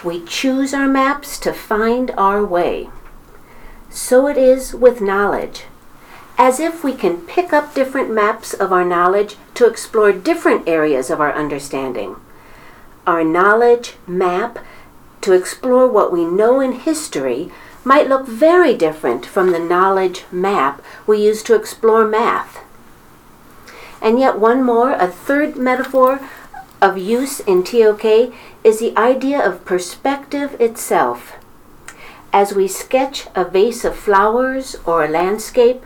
We 0.05 0.25
choose 0.25 0.73
our 0.73 0.87
maps 0.87 1.41
to 1.41 1.53
find 1.53 2.13
our 2.13 2.45
way. 2.45 2.91
So 3.91 4.29
it 4.29 4.39
is 4.39 4.73
with 4.73 5.01
knowledge. 5.01 5.65
As 6.39 6.61
if 6.61 6.85
we 6.85 6.95
can 6.95 7.23
pick 7.23 7.53
up 7.53 7.75
different 7.75 8.15
maps 8.15 8.55
of 8.55 8.73
our 8.73 8.85
knowledge 8.85 9.35
to 9.55 9.67
explore 9.67 10.13
different 10.13 10.69
areas 10.69 11.11
of 11.11 11.21
our 11.21 11.35
understanding. 11.35 12.15
Our 13.09 13.25
knowledge 13.25 13.95
map 14.07 14.61
to 15.23 15.33
explore 15.33 15.89
what 15.89 16.13
we 16.13 16.25
know 16.25 16.61
in 16.61 16.75
history 16.75 17.51
might 17.89 18.07
look 18.07 18.27
very 18.27 18.75
different 18.75 19.25
from 19.25 19.51
the 19.51 19.59
knowledge 19.59 20.25
map 20.31 20.83
we 21.07 21.25
use 21.25 21.43
to 21.43 21.55
explore 21.55 22.07
math. 22.07 22.59
And 24.03 24.21
yet, 24.21 24.39
one 24.39 24.63
more, 24.63 24.93
a 24.93 25.09
third 25.09 25.57
metaphor 25.57 26.21
of 26.83 26.99
use 26.99 27.41
in 27.41 27.65
TOK 27.65 28.05
is 28.63 28.79
the 28.79 28.95
idea 28.95 29.41
of 29.41 29.65
perspective 29.65 30.61
itself. 30.61 31.37
As 32.31 32.53
we 32.53 32.69
sketch 32.69 33.27
a 33.35 33.47
vase 33.47 33.87
of 33.87 33.97
flowers 33.97 34.77
or 34.85 35.03
a 35.03 35.09
landscape, 35.09 35.83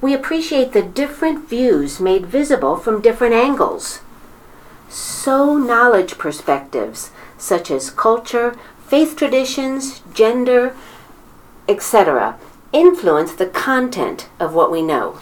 we 0.00 0.14
appreciate 0.14 0.72
the 0.72 0.82
different 0.82 1.48
views 1.48 1.98
made 1.98 2.24
visible 2.24 2.76
from 2.76 3.02
different 3.02 3.34
angles. 3.34 3.98
So, 4.88 5.56
knowledge 5.58 6.18
perspectives, 6.18 7.10
such 7.36 7.68
as 7.68 7.90
culture, 7.90 8.54
faith 8.86 9.16
traditions, 9.16 10.02
gender, 10.14 10.76
etc., 11.72 12.38
influence 12.72 13.32
the 13.34 13.46
content 13.46 14.28
of 14.38 14.54
what 14.54 14.70
we 14.70 14.82
know. 14.82 15.18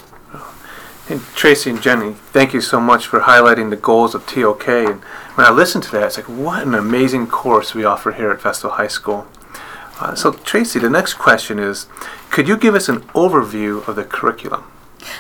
And 1.09 1.21
Tracy 1.35 1.71
and 1.71 1.83
Jenny, 1.83 2.13
thank 2.13 2.53
you 2.53 2.61
so 2.61 2.79
much 2.79 3.07
for 3.07 3.21
highlighting 3.21 3.71
the 3.71 3.77
goals 3.77 4.15
of 4.15 4.27
TOK. 4.27 4.69
And 4.69 5.01
when 5.35 5.47
I 5.47 5.51
listened 5.51 5.83
to 5.85 5.91
that, 5.93 6.05
it's 6.05 6.17
like, 6.17 6.29
what 6.29 6.63
an 6.63 6.75
amazing 6.75 7.27
course 7.27 7.75
we 7.75 7.85
offer 7.85 8.13
here 8.13 8.31
at 8.31 8.41
Vestal 8.41 8.71
High 8.71 8.87
School. 8.87 9.27
Uh, 9.99 10.15
so, 10.15 10.33
Tracy, 10.33 10.79
the 10.79 10.89
next 10.89 11.15
question 11.15 11.59
is 11.59 11.87
Could 12.31 12.47
you 12.47 12.57
give 12.57 12.75
us 12.75 12.89
an 12.89 13.01
overview 13.15 13.87
of 13.89 13.97
the 13.97 14.05
curriculum? 14.05 14.65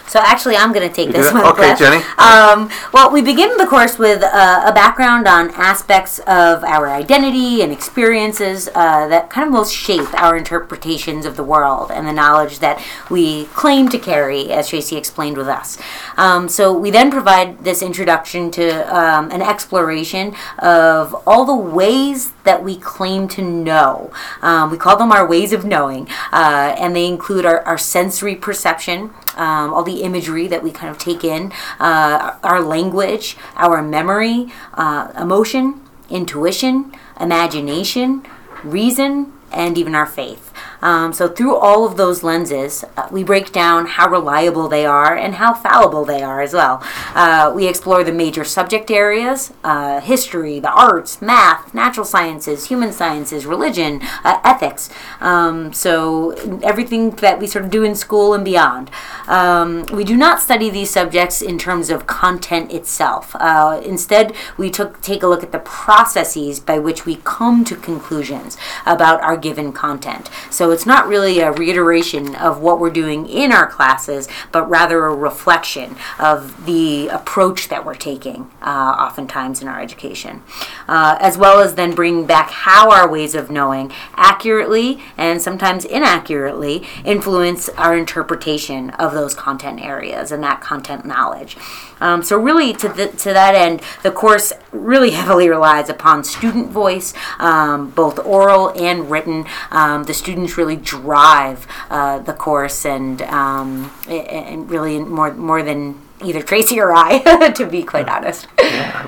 So 0.07 0.21
actually, 0.21 0.57
I'm 0.57 0.73
going 0.73 0.89
to 0.89 0.95
take 0.95 1.13
this 1.13 1.33
one. 1.33 1.45
Okay, 1.47 1.75
Jenny. 1.77 2.03
Um, 2.19 2.71
well, 2.93 3.11
we 3.11 3.23
begin 3.23 3.57
the 3.57 3.67
course 3.67 3.99
with 3.99 4.23
uh, 4.23 4.65
a 4.67 4.73
background 4.73 5.27
on 5.27 5.51
aspects 5.53 6.19
of 6.21 6.65
our 6.65 6.89
identity 6.89 7.63
and 7.63 7.73
experiences 7.73 8.69
uh, 8.75 9.09
that 9.09 9.31
kind 9.31 9.47
of 9.47 9.53
most 9.53 9.75
shape 9.75 10.13
our 10.15 10.37
interpretations 10.37 11.27
of 11.27 11.37
the 11.37 11.45
world 11.45 11.91
and 11.91 12.07
the 12.07 12.13
knowledge 12.13 12.59
that 12.59 12.85
we 13.09 13.47
claim 13.47 13.89
to 13.89 13.99
carry, 13.99 14.51
as 14.53 14.69
Tracy 14.69 14.97
explained 14.97 15.37
with 15.37 15.49
us. 15.49 15.79
Um, 16.17 16.49
so 16.49 16.73
we 16.77 16.91
then 16.91 17.11
provide 17.11 17.65
this 17.65 17.83
introduction 17.83 18.51
to 18.53 18.71
um, 18.95 19.31
an 19.31 19.43
exploration 19.43 20.35
of 20.59 21.15
all 21.27 21.45
the 21.45 21.55
ways 21.55 22.33
that 22.45 22.63
we 22.63 22.77
claim 22.77 23.29
to 23.29 23.43
know. 23.43 24.13
Um, 24.43 24.71
we 24.71 24.77
call 24.77 24.97
them 24.97 25.13
our 25.13 25.27
ways 25.27 25.53
of 25.53 25.65
knowing, 25.65 26.09
uh, 26.33 26.75
and 26.79 26.95
they 26.97 27.07
include 27.07 27.45
our, 27.45 27.63
our 27.63 27.79
sensory 27.79 28.35
perception, 28.35 29.11
um, 29.37 29.73
all 29.73 29.83
the 29.83 30.03
imagery 30.03 30.47
that 30.49 30.63
we 30.63 30.71
kind 30.71 30.91
of 30.91 30.99
take 30.99 31.25
in, 31.25 31.53
uh, 31.79 32.37
our 32.43 32.61
language, 32.61 33.37
our 33.57 33.83
memory, 33.83 34.49
uh, 34.75 35.13
emotion, 35.19 35.81
intuition, 36.09 36.93
imagination, 37.21 38.25
reason, 38.65 39.33
and 39.53 39.79
even 39.79 39.95
our 39.95 40.07
faith. 40.07 40.50
Um, 40.83 41.12
so, 41.12 41.29
through 41.29 41.57
all 41.57 41.85
of 41.85 41.97
those 41.97 42.23
lenses, 42.23 42.85
uh, 42.97 43.09
we 43.11 43.23
break 43.23 43.52
down 43.52 43.87
how 43.87 44.09
reliable 44.09 44.69
they 44.69 44.87
are 44.87 45.14
and 45.14 45.35
how 45.35 45.52
fallible 45.52 46.05
they 46.05 46.23
are 46.23 46.40
as 46.40 46.55
well. 46.55 46.83
Uh, 47.14 47.52
we 47.55 47.69
explore 47.69 48.02
the 48.02 48.12
major 48.12 48.45
subject 48.45 48.90
areas 48.90 49.52
uh, 49.62 50.00
history, 50.00 50.59
the 50.59 50.71
arts, 50.71 51.21
math, 51.21 51.75
natural 51.75 52.07
sciences, 52.07 52.67
human 52.67 52.93
sciences, 52.93 53.45
religion, 53.45 54.00
uh, 54.25 54.40
ethics. 54.45 54.88
Um, 55.21 55.73
so, 55.73 56.33
everything 56.62 57.11
that 57.17 57.38
we 57.38 57.47
sort 57.47 57.64
of 57.64 57.71
do 57.71 57.83
in 57.83 57.95
school 57.95 58.33
and 58.35 58.45
beyond. 58.45 58.90
Um, 59.26 59.85
we 59.93 60.05
do 60.05 60.17
not 60.17 60.40
study 60.40 60.71
these 60.71 60.90
subjects 60.90 61.43
in 61.43 61.59
terms 61.59 61.90
of 61.90 62.07
content 62.07 62.73
itself. 62.73 63.37
Uh, 63.38 63.81
instead, 63.85 64.35
we 64.57 64.71
took, 64.71 65.00
take 65.00 65.23
a 65.23 65.26
look 65.26 65.43
at 65.43 65.52
the 65.52 65.59
processes 65.59 66.59
by 66.61 66.79
which 66.79 67.07
we 67.07 67.17
come 67.25 67.64
to 67.64 67.76
conclusions 67.76 68.57
about 68.87 69.21
our 69.23 69.37
given 69.37 69.73
content. 69.73 70.29
So 70.50 70.71
it's 70.71 70.87
not 70.87 71.07
really 71.07 71.40
a 71.40 71.52
reiteration 71.52 72.35
of 72.35 72.61
what 72.61 72.80
we're 72.80 72.90
doing 72.90 73.28
in 73.28 73.52
our 73.52 73.66
classes, 73.66 74.28
but 74.52 74.69
rather 74.69 75.04
a 75.07 75.14
reflection 75.14 75.97
of 76.19 76.66
the 76.66 77.09
approach 77.09 77.69
that 77.69 77.85
we're 77.85 77.95
taking, 77.95 78.50
uh, 78.62 78.97
oftentimes 78.99 79.62
in 79.62 79.69
our 79.69 79.80
education, 79.80 80.42
uh, 80.88 81.16
as 81.21 81.38
well 81.38 81.61
as 81.61 81.75
then 81.75 81.95
bringing 81.95 82.26
back 82.26 82.50
how 82.50 82.90
our 82.90 83.09
ways 83.09 83.35
of 83.35 83.50
knowing 83.50 83.92
accurately 84.14 85.00
and 85.16 85.40
sometimes 85.40 85.85
inaccurately 85.85 86.87
influence 87.04 87.69
our 87.71 87.97
interpretation 87.97 88.90
of 88.90 89.12
those 89.12 89.35
content 89.35 89.80
areas 89.80 90.33
and 90.33 90.42
that 90.42 90.61
content 90.61 91.04
knowledge. 91.04 91.57
Um, 92.00 92.23
so 92.23 92.38
really, 92.38 92.73
to 92.75 92.88
the, 92.88 93.09
to 93.09 93.33
that 93.33 93.54
end, 93.54 93.83
the 94.02 94.11
course 94.11 94.52
really 94.73 95.11
heavily 95.11 95.49
relies 95.49 95.88
upon 95.88 96.25
student 96.25 96.71
voice, 96.71 97.12
um, 97.38 97.90
both 97.90 98.19
oral 98.21 98.71
and 98.71 99.11
written. 99.11 99.45
Um, 99.71 100.04
the 100.04 100.14
students 100.31 100.57
really 100.57 100.77
drive 100.77 101.67
uh, 101.91 102.21
the 102.21 102.33
course, 102.33 102.87
and 102.87 103.21
um, 103.23 103.91
and 104.09 104.71
really 104.71 105.01
more 105.01 105.35
more 105.35 105.61
than 105.63 106.01
either 106.25 106.41
Tracy 106.41 106.79
or 106.79 106.93
I, 106.95 107.51
to 107.57 107.67
be 107.67 107.83
quite 107.83 108.09
honest. 108.09 108.47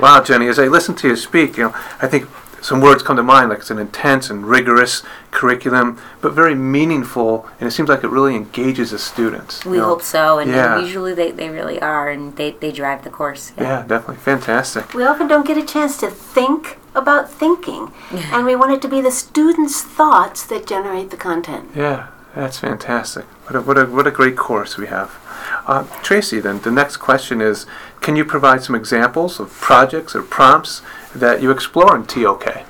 Wow, 0.00 0.23
Jenny, 0.25 0.49
as 0.49 0.59
I 0.59 0.67
listen 0.67 0.97
to 0.97 1.09
you 1.09 1.17
speak, 1.17 1.57
you 1.57 1.64
know, 1.64 1.75
I 2.00 2.09
think 2.09 2.25
some 2.62 2.81
words 2.81 3.02
come 3.02 3.16
to 3.16 3.23
mind, 3.25 3.50
like 3.50 3.59
it's 3.59 3.71
an 3.71 3.78
intense 3.78 4.31
and 4.31 4.47
rigorous 4.47 5.02
curriculum, 5.33 5.99
but 6.21 6.33
very 6.33 6.54
meaningful, 6.54 7.49
and 7.59 7.69
it 7.69 7.73
seems 7.73 7.88
like 7.88 8.04
it 8.04 8.09
really 8.09 8.37
engages 8.37 8.92
the 8.92 8.99
students. 8.99 9.64
We 9.64 9.73
you 9.73 9.83
know. 9.83 9.88
hope 9.88 10.02
so, 10.02 10.38
and, 10.38 10.50
and 10.50 10.81
usually 10.81 11.12
they, 11.12 11.33
they 11.33 11.49
really 11.50 11.81
are, 11.81 12.09
and 12.09 12.37
they, 12.37 12.52
they 12.52 12.71
drive 12.71 13.02
the 13.02 13.11
course. 13.11 13.52
Yeah, 13.59 13.85
definitely. 13.87 14.16
Fantastic. 14.16 14.95
We 14.95 15.02
often 15.02 15.26
don't 15.26 15.47
get 15.47 15.59
a 15.59 15.66
chance 15.66 15.99
to 15.99 16.09
think 16.09 16.78
about 16.95 17.28
thinking, 17.28 17.92
and 18.12 18.47
we 18.47 18.54
want 18.54 18.73
it 18.73 18.81
to 18.83 18.88
be 18.88 19.00
the 19.00 19.11
students' 19.11 19.83
thoughts 19.83 20.47
that 20.47 20.66
generate 20.66 21.11
the 21.11 21.16
content. 21.16 21.71
Yeah, 21.75 22.11
that's 22.35 22.61
fantastic. 22.61 23.25
What 23.25 23.57
a, 23.57 23.61
what 23.61 23.78
a, 23.78 23.87
what 23.87 24.07
a 24.07 24.12
great 24.12 24.37
course 24.37 24.78
we 24.78 24.87
have. 24.87 25.19
Uh, 25.66 25.85
Tracy, 26.02 26.40
then, 26.40 26.61
the 26.61 26.71
next 26.71 26.99
question 26.99 27.40
is 27.40 27.66
Can 28.00 28.14
you 28.14 28.25
provide 28.25 28.62
some 28.62 28.76
examples 28.76 29.40
of 29.40 29.50
projects 29.50 30.14
or 30.14 30.23
prompts 30.23 30.81
that 31.14 31.42
you 31.42 31.50
explore 31.50 31.97
in 31.97 32.07
TOK? 32.07 32.64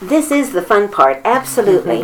This 0.00 0.30
is 0.30 0.52
the 0.52 0.62
fun 0.62 0.88
part, 0.88 1.20
absolutely. 1.24 2.02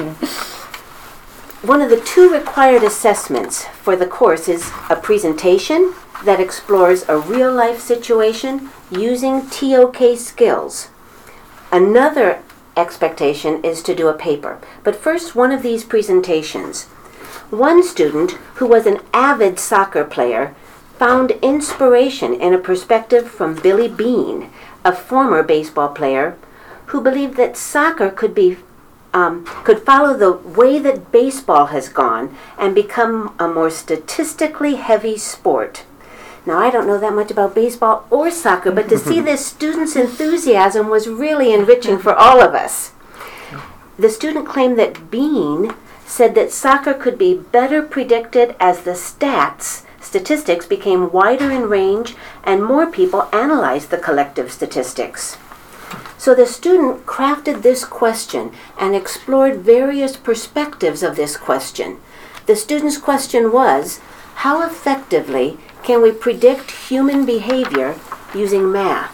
One 1.63 1.81
of 1.81 1.91
the 1.91 2.01
two 2.01 2.31
required 2.31 2.83
assessments 2.83 3.65
for 3.83 3.97
the 3.97 4.07
course 4.07 4.49
is 4.49 4.71
a 4.91 4.97
presentation 4.97 5.95
that 6.25 6.41
explores 6.41 7.09
a 7.09 7.19
real 7.19 7.53
life 7.53 7.81
situation 7.81 8.71
using 8.91 9.49
TOK 9.49 10.17
skills. 10.17 10.89
Another 11.73 12.43
expectation 12.77 13.65
is 13.65 13.83
to 13.83 13.95
do 13.95 14.09
a 14.09 14.15
paper. 14.15 14.61
But 14.85 14.97
first, 14.97 15.35
one 15.35 15.51
of 15.51 15.63
these 15.63 15.83
presentations. 15.83 16.85
One 17.51 17.83
student, 17.83 18.33
who 18.57 18.67
was 18.67 18.87
an 18.87 19.01
avid 19.13 19.59
soccer 19.59 20.05
player, 20.05 20.55
found 20.99 21.33
inspiration 21.43 22.35
in 22.35 22.55
a 22.55 22.59
perspective 22.59 23.29
from 23.29 23.55
Billy 23.55 23.89
Beane, 23.89 24.51
a 24.87 24.93
former 24.93 25.43
baseball 25.43 25.89
player, 25.89 26.37
who 26.87 27.01
believed 27.01 27.37
that 27.37 27.57
soccer 27.57 28.09
could 28.11 28.35
be 28.35 28.57
um, 29.13 29.45
could 29.65 29.81
follow 29.81 30.15
the 30.15 30.33
way 30.33 30.79
that 30.79 31.11
baseball 31.11 31.67
has 31.67 31.89
gone 31.89 32.37
and 32.59 32.75
become 32.75 33.35
a 33.39 33.49
more 33.49 33.71
statistically 33.71 34.75
heavy 34.77 35.17
sport. 35.17 35.85
Now, 36.45 36.59
I 36.59 36.71
don't 36.71 36.87
know 36.87 36.99
that 36.99 37.15
much 37.15 37.31
about 37.31 37.55
baseball 37.55 38.07
or 38.11 38.31
soccer, 38.31 38.71
but 38.71 38.89
to 38.91 38.99
see 38.99 39.21
this 39.23 39.45
student's 39.45 39.97
enthusiasm 39.97 40.89
was 40.89 41.09
really 41.09 41.53
enriching 41.53 41.99
for 41.99 42.15
all 42.15 42.43
of 42.43 42.55
us. 42.55 42.93
The 43.99 44.11
student 44.11 44.47
claimed 44.47 44.79
that 44.79 45.11
Beane 45.11 45.75
said 46.05 46.35
that 46.35 46.53
soccer 46.53 46.93
could 46.93 47.17
be 47.17 47.35
better 47.35 47.83
predicted 47.83 48.55
as 48.61 48.83
the 48.83 48.93
stats, 48.93 49.86
statistics, 50.17 50.65
became 50.65 51.13
wider 51.13 51.51
in 51.51 51.69
range 51.69 52.15
and 52.43 52.65
more 52.65 52.91
people 52.91 53.29
analyzed 53.35 53.91
the 53.91 53.99
collective 53.99 54.51
statistics. 54.51 55.37
So 56.17 56.35
the 56.35 56.47
student 56.47 57.05
crafted 57.05 57.61
this 57.61 57.85
question 57.85 58.51
and 58.79 58.97
explored 58.97 59.59
various 59.59 60.17
perspectives 60.17 61.03
of 61.03 61.17
this 61.17 61.37
question. 61.37 61.99
The 62.47 62.57
student's 62.57 62.97
question 62.97 63.53
was 63.53 64.01
How 64.47 64.67
effectively 64.67 65.59
can 65.83 66.01
we 66.01 66.13
predict 66.13 66.89
human 66.89 67.27
behavior 67.27 67.95
using 68.35 68.73
math? 68.73 69.13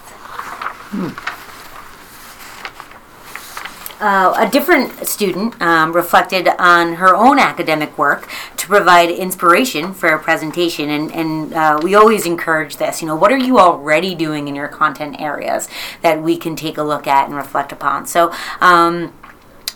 Uh, 3.99 4.33
a 4.37 4.49
different 4.49 5.05
student 5.07 5.61
um, 5.61 5.93
reflected 5.93 6.47
on 6.59 6.95
her 6.95 7.15
own 7.15 7.39
academic 7.39 7.97
work 7.97 8.27
to 8.63 8.69
provide 8.69 9.11
inspiration 9.11 9.93
for 9.93 10.09
a 10.09 10.19
presentation, 10.19 10.89
and, 10.89 11.11
and 11.11 11.53
uh, 11.53 11.79
we 11.83 11.95
always 11.95 12.25
encourage 12.25 12.77
this. 12.77 13.01
You 13.01 13.07
know, 13.09 13.15
what 13.15 13.31
are 13.31 13.37
you 13.37 13.59
already 13.59 14.15
doing 14.15 14.47
in 14.47 14.55
your 14.55 14.69
content 14.69 15.19
areas 15.19 15.67
that 16.01 16.21
we 16.21 16.37
can 16.37 16.55
take 16.55 16.77
a 16.77 16.83
look 16.83 17.05
at 17.05 17.27
and 17.27 17.35
reflect 17.35 17.71
upon? 17.71 18.07
So. 18.07 18.33
Um, 18.61 19.13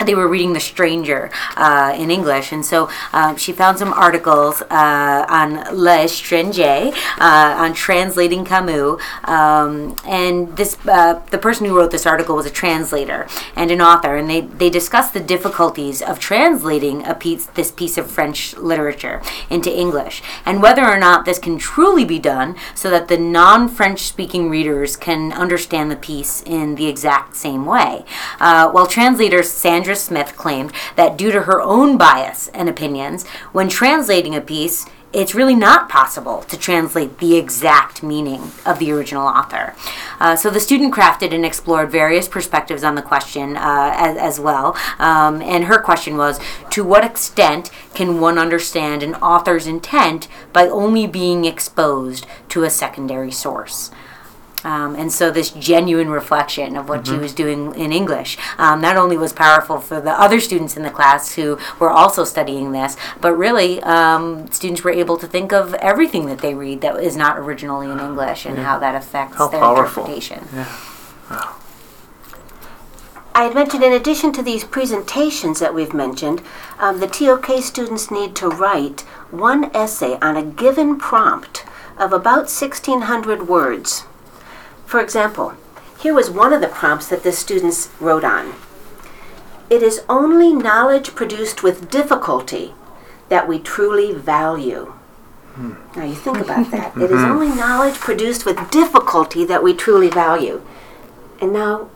they 0.06 0.14
were 0.16 0.28
reading 0.28 0.54
The 0.54 0.60
Stranger 0.60 1.32
uh, 1.56 1.96
in 1.98 2.12
English, 2.12 2.52
and 2.52 2.66
so 2.66 2.90
uh, 3.14 3.36
she 3.36 3.52
found 3.52 3.80
some 3.80 3.94
articles 3.94 4.62
uh, 4.70 5.26
on 5.28 5.56
L'Étranger, 5.76 6.94
uh, 7.18 7.56
on 7.58 7.74
translating 7.74 8.46
Camus. 8.46 9.02
Um, 9.24 9.96
and 10.06 10.56
this, 10.56 10.78
uh, 10.88 11.22
the 11.32 11.38
person 11.38 11.66
who 11.66 11.76
wrote 11.76 11.92
this 11.92 12.06
article 12.06 12.36
was 12.36 12.46
a 12.46 12.52
translator 12.52 13.28
and 13.56 13.72
an 13.72 13.82
author, 13.82 14.16
and 14.16 14.30
they, 14.30 14.42
they 14.42 14.70
discussed 14.70 15.14
the 15.14 15.20
difficulties 15.20 16.02
of 16.02 16.20
translating 16.20 17.06
a 17.06 17.16
piece, 17.16 17.48
this 17.48 17.72
piece 17.72 17.98
of 17.98 18.10
French 18.10 18.56
literature 18.58 19.22
into 19.50 19.76
English, 19.76 20.22
and 20.46 20.62
whether 20.62 20.86
or 20.86 20.98
not 20.98 21.26
this 21.26 21.40
can 21.40 21.58
truly 21.58 22.06
be 22.06 22.20
done 22.20 22.56
so 22.76 22.90
that 22.90 23.08
the 23.08 23.18
non-French 23.18 24.02
speaking 24.02 24.50
readers 24.50 24.96
can 24.96 25.34
understand 25.34 25.90
the 25.90 25.96
piece 25.96 26.44
in 26.44 26.76
the 26.76 26.88
exact 26.88 27.36
same 27.36 27.66
way. 27.66 28.06
Uh, 28.40 28.70
while 28.70 28.86
translator 28.86 29.42
Sandra 29.42 29.87
Smith 29.96 30.36
claimed 30.36 30.72
that 30.96 31.18
due 31.18 31.32
to 31.32 31.44
her 31.44 31.62
own 31.62 31.98
bias 31.98 32.48
and 32.50 32.70
opinions, 32.70 33.28
when 33.52 33.70
translating 33.70 34.36
a 34.36 34.42
piece, 34.42 34.86
it's 35.14 35.34
really 35.34 35.56
not 35.56 35.88
possible 35.88 36.42
to 36.44 36.58
translate 36.58 37.20
the 37.20 37.38
exact 37.38 38.04
meaning 38.04 38.52
of 38.66 38.78
the 38.78 38.92
original 38.92 39.26
author. 39.26 39.74
Uh, 40.20 40.36
so 40.36 40.50
the 40.50 40.60
student 40.60 40.94
crafted 40.94 41.34
and 41.34 41.46
explored 41.46 41.90
various 41.90 42.28
perspectives 42.28 42.84
on 42.84 42.96
the 42.96 43.02
question 43.02 43.56
uh, 43.56 43.94
as, 43.96 44.18
as 44.18 44.40
well. 44.40 44.78
Um, 45.00 45.42
and 45.42 45.66
her 45.66 45.80
question 45.80 46.18
was 46.18 46.40
To 46.72 46.84
what 46.84 47.06
extent 47.06 47.72
can 47.94 48.20
one 48.20 48.38
understand 48.38 49.02
an 49.02 49.16
author's 49.16 49.66
intent 49.66 50.28
by 50.52 50.68
only 50.68 51.08
being 51.08 51.46
exposed 51.46 52.28
to 52.50 52.64
a 52.64 52.70
secondary 52.70 53.32
source? 53.32 53.92
Um, 54.68 54.96
and 55.02 55.10
so 55.20 55.32
this 55.32 55.50
genuine 55.52 56.10
reflection 56.10 56.76
of 56.76 56.84
what 56.90 56.98
Mm-hmm. 57.04 57.14
she 57.16 57.20
was 57.28 57.34
doing 57.44 57.62
in 57.76 57.92
English 58.02 58.32
um, 58.58 58.82
not 58.82 58.98
only 58.98 59.18
was 59.26 59.32
powerful 59.32 59.78
for 59.80 60.02
the 60.02 60.12
other 60.26 60.40
students 60.48 60.76
in 60.76 60.84
the 60.84 60.90
class 61.00 61.36
who 61.36 61.58
were 61.80 61.90
also 62.02 62.22
studying 62.26 62.68
this, 62.74 62.98
but 63.22 63.34
really 63.46 63.72
um, 63.84 64.52
students 64.52 64.84
were 64.84 64.96
able 65.04 65.18
to 65.24 65.28
think 65.36 65.54
of 65.54 65.74
everything 65.76 66.26
that 66.26 66.40
they 66.40 66.54
read 66.54 66.82
that 66.82 66.94
is 67.10 67.16
not 67.16 67.38
originally 67.44 67.90
in 67.90 68.00
English 68.10 68.46
and 68.46 68.58
how 68.60 68.78
that 68.80 68.96
affects 69.02 69.38
How 69.38 69.48
their 69.48 69.62
powerful. 69.62 70.04
interpretation. 70.04 70.42
I 73.34 73.44
had 73.44 73.54
mentioned, 73.54 73.84
in 73.84 73.94
addition 73.94 74.32
to 74.34 74.42
these 74.44 74.64
presentations 74.64 75.60
that 75.60 75.74
we've 75.76 75.94
mentioned, 75.94 76.42
um, 76.80 77.00
the 77.00 77.08
TOK 77.08 77.62
students 77.62 78.10
need 78.10 78.36
to 78.38 78.48
write 78.50 79.02
one 79.32 79.62
essay 79.76 80.18
on 80.22 80.36
a 80.36 80.44
given 80.44 80.98
prompt 80.98 81.64
of 81.98 82.12
about 82.12 82.50
1,600 82.50 83.48
words. 83.48 84.06
For 84.88 85.02
example, 85.02 85.54
here 86.00 86.14
was 86.14 86.30
one 86.30 86.54
of 86.54 86.62
the 86.62 86.70
prompts 86.70 87.08
that 87.10 87.24
the 87.24 87.34
students 87.34 87.90
wrote 88.00 88.24
on. 88.24 88.54
It 89.70 89.84
is 89.84 90.06
only 90.08 90.54
knowledge 90.54 91.14
produced 91.14 91.62
with 91.62 91.92
difficulty 91.92 92.74
that 93.28 93.50
we 93.50 93.60
truly 93.60 94.14
value. 94.14 94.94
Now 95.58 96.06
you 96.06 96.16
think 96.16 96.38
about 96.38 96.72
that. 96.72 96.96
It 96.96 97.12
is 97.12 97.20
mm-hmm. 97.20 97.32
only 97.32 97.50
knowledge 97.50 97.96
produced 97.96 98.46
with 98.46 98.72
difficulty 98.72 99.44
that 99.44 99.62
we 99.62 99.74
truly 99.74 100.10
value. 100.10 100.62
And 101.42 101.52
now 101.52 101.90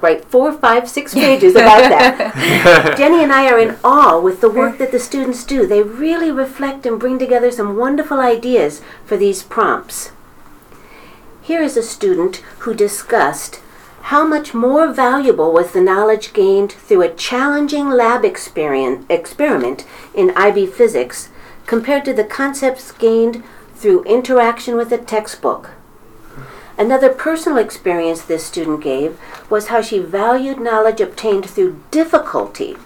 write 0.00 0.24
four, 0.24 0.54
five, 0.54 0.88
six 0.88 1.12
pages 1.26 1.56
about 1.56 1.90
that. 1.90 2.94
Jenny 2.98 3.22
and 3.22 3.30
I 3.30 3.52
are 3.52 3.58
in 3.58 3.76
awe 3.84 4.18
with 4.18 4.40
the 4.40 4.48
work 4.48 4.78
that 4.78 4.92
the 4.92 4.98
students 4.98 5.44
do. 5.44 5.66
They 5.66 5.82
really 5.82 6.30
reflect 6.30 6.86
and 6.86 6.98
bring 6.98 7.18
together 7.18 7.50
some 7.50 7.76
wonderful 7.76 8.18
ideas 8.18 8.80
for 9.04 9.18
these 9.18 9.42
prompts. 9.42 10.12
Here 11.50 11.62
is 11.62 11.76
a 11.76 11.82
student 11.82 12.36
who 12.60 12.74
discussed 12.74 13.58
how 14.02 14.24
much 14.24 14.54
more 14.54 14.86
valuable 14.92 15.52
was 15.52 15.72
the 15.72 15.80
knowledge 15.80 16.32
gained 16.32 16.70
through 16.70 17.02
a 17.02 17.12
challenging 17.12 17.90
lab 17.90 18.24
experiment 18.24 19.84
in 20.14 20.30
IB 20.36 20.66
physics 20.66 21.28
compared 21.66 22.04
to 22.04 22.12
the 22.12 22.22
concepts 22.22 22.92
gained 22.92 23.42
through 23.74 24.04
interaction 24.04 24.76
with 24.76 24.92
a 24.92 24.98
textbook. 24.98 25.70
Another 26.78 27.08
personal 27.08 27.58
experience 27.58 28.22
this 28.22 28.46
student 28.46 28.80
gave 28.80 29.18
was 29.50 29.66
how 29.66 29.82
she 29.82 29.98
valued 29.98 30.60
knowledge 30.60 31.00
obtained 31.00 31.50
through 31.50 31.82
difficulty 31.90 32.76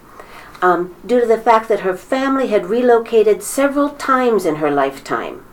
um, 0.63 0.95
due 1.05 1.21
to 1.21 1.27
the 1.27 1.37
fact 1.37 1.69
that 1.69 1.81
her 1.81 1.99
family 1.99 2.47
had 2.47 2.71
relocated 2.71 3.43
several 3.43 3.91
times 3.91 4.47
in 4.47 4.55
her 4.55 4.71
lifetime. 4.71 5.44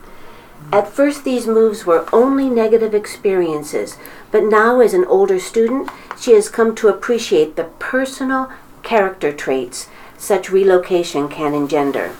At 0.72 0.88
first, 0.88 1.24
these 1.24 1.46
moves 1.46 1.84
were 1.84 2.08
only 2.14 2.48
negative 2.48 2.94
experiences, 2.94 3.98
but 4.30 4.42
now, 4.42 4.80
as 4.80 4.94
an 4.94 5.04
older 5.04 5.38
student, 5.38 5.90
she 6.18 6.32
has 6.32 6.48
come 6.48 6.74
to 6.76 6.88
appreciate 6.88 7.56
the 7.56 7.64
personal 7.78 8.50
character 8.82 9.32
traits 9.32 9.88
such 10.16 10.50
relocation 10.50 11.28
can 11.28 11.52
engender. 11.52 12.16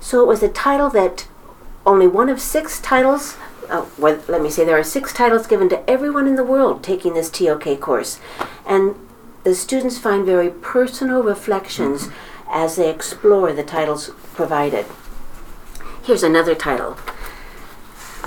So 0.00 0.20
it 0.20 0.26
was 0.26 0.42
a 0.42 0.48
title 0.48 0.90
that 0.90 1.26
only 1.86 2.06
one 2.06 2.28
of 2.28 2.40
six 2.42 2.78
titles, 2.78 3.36
uh, 3.70 3.86
well, 3.96 4.20
let 4.28 4.42
me 4.42 4.50
say, 4.50 4.64
there 4.64 4.78
are 4.78 4.84
six 4.84 5.14
titles 5.14 5.46
given 5.46 5.70
to 5.70 5.88
everyone 5.88 6.26
in 6.26 6.36
the 6.36 6.44
world 6.44 6.82
taking 6.82 7.14
this 7.14 7.30
TOK 7.30 7.80
course. 7.80 8.20
And 8.66 8.96
the 9.44 9.54
students 9.54 9.96
find 9.96 10.26
very 10.26 10.50
personal 10.50 11.22
reflections 11.22 12.10
as 12.50 12.76
they 12.76 12.90
explore 12.90 13.52
the 13.52 13.62
titles 13.62 14.10
provided. 14.34 14.84
Here's 16.02 16.22
another 16.22 16.54
title 16.54 16.98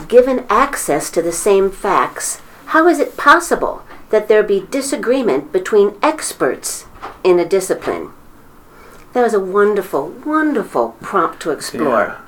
Given 0.08 0.46
access 0.50 1.10
to 1.12 1.22
the 1.22 1.32
same 1.32 1.70
facts, 1.72 2.41
how 2.68 2.88
is 2.88 3.00
it 3.00 3.18
possible 3.18 3.84
that 4.10 4.27
there 4.27 4.44
be 4.44 4.68
disagreement 4.72 5.51
between 5.51 5.96
experts 6.01 6.86
in 7.24 7.39
a 7.39 7.46
discipline? 7.46 8.12
That 9.13 9.24
was 9.24 9.34
a 9.34 9.39
wonderful, 9.39 10.10
wonderful 10.25 10.96
prompt 11.01 11.41
to 11.41 11.51
explore. 11.51 12.06
Yeah. 12.08 12.22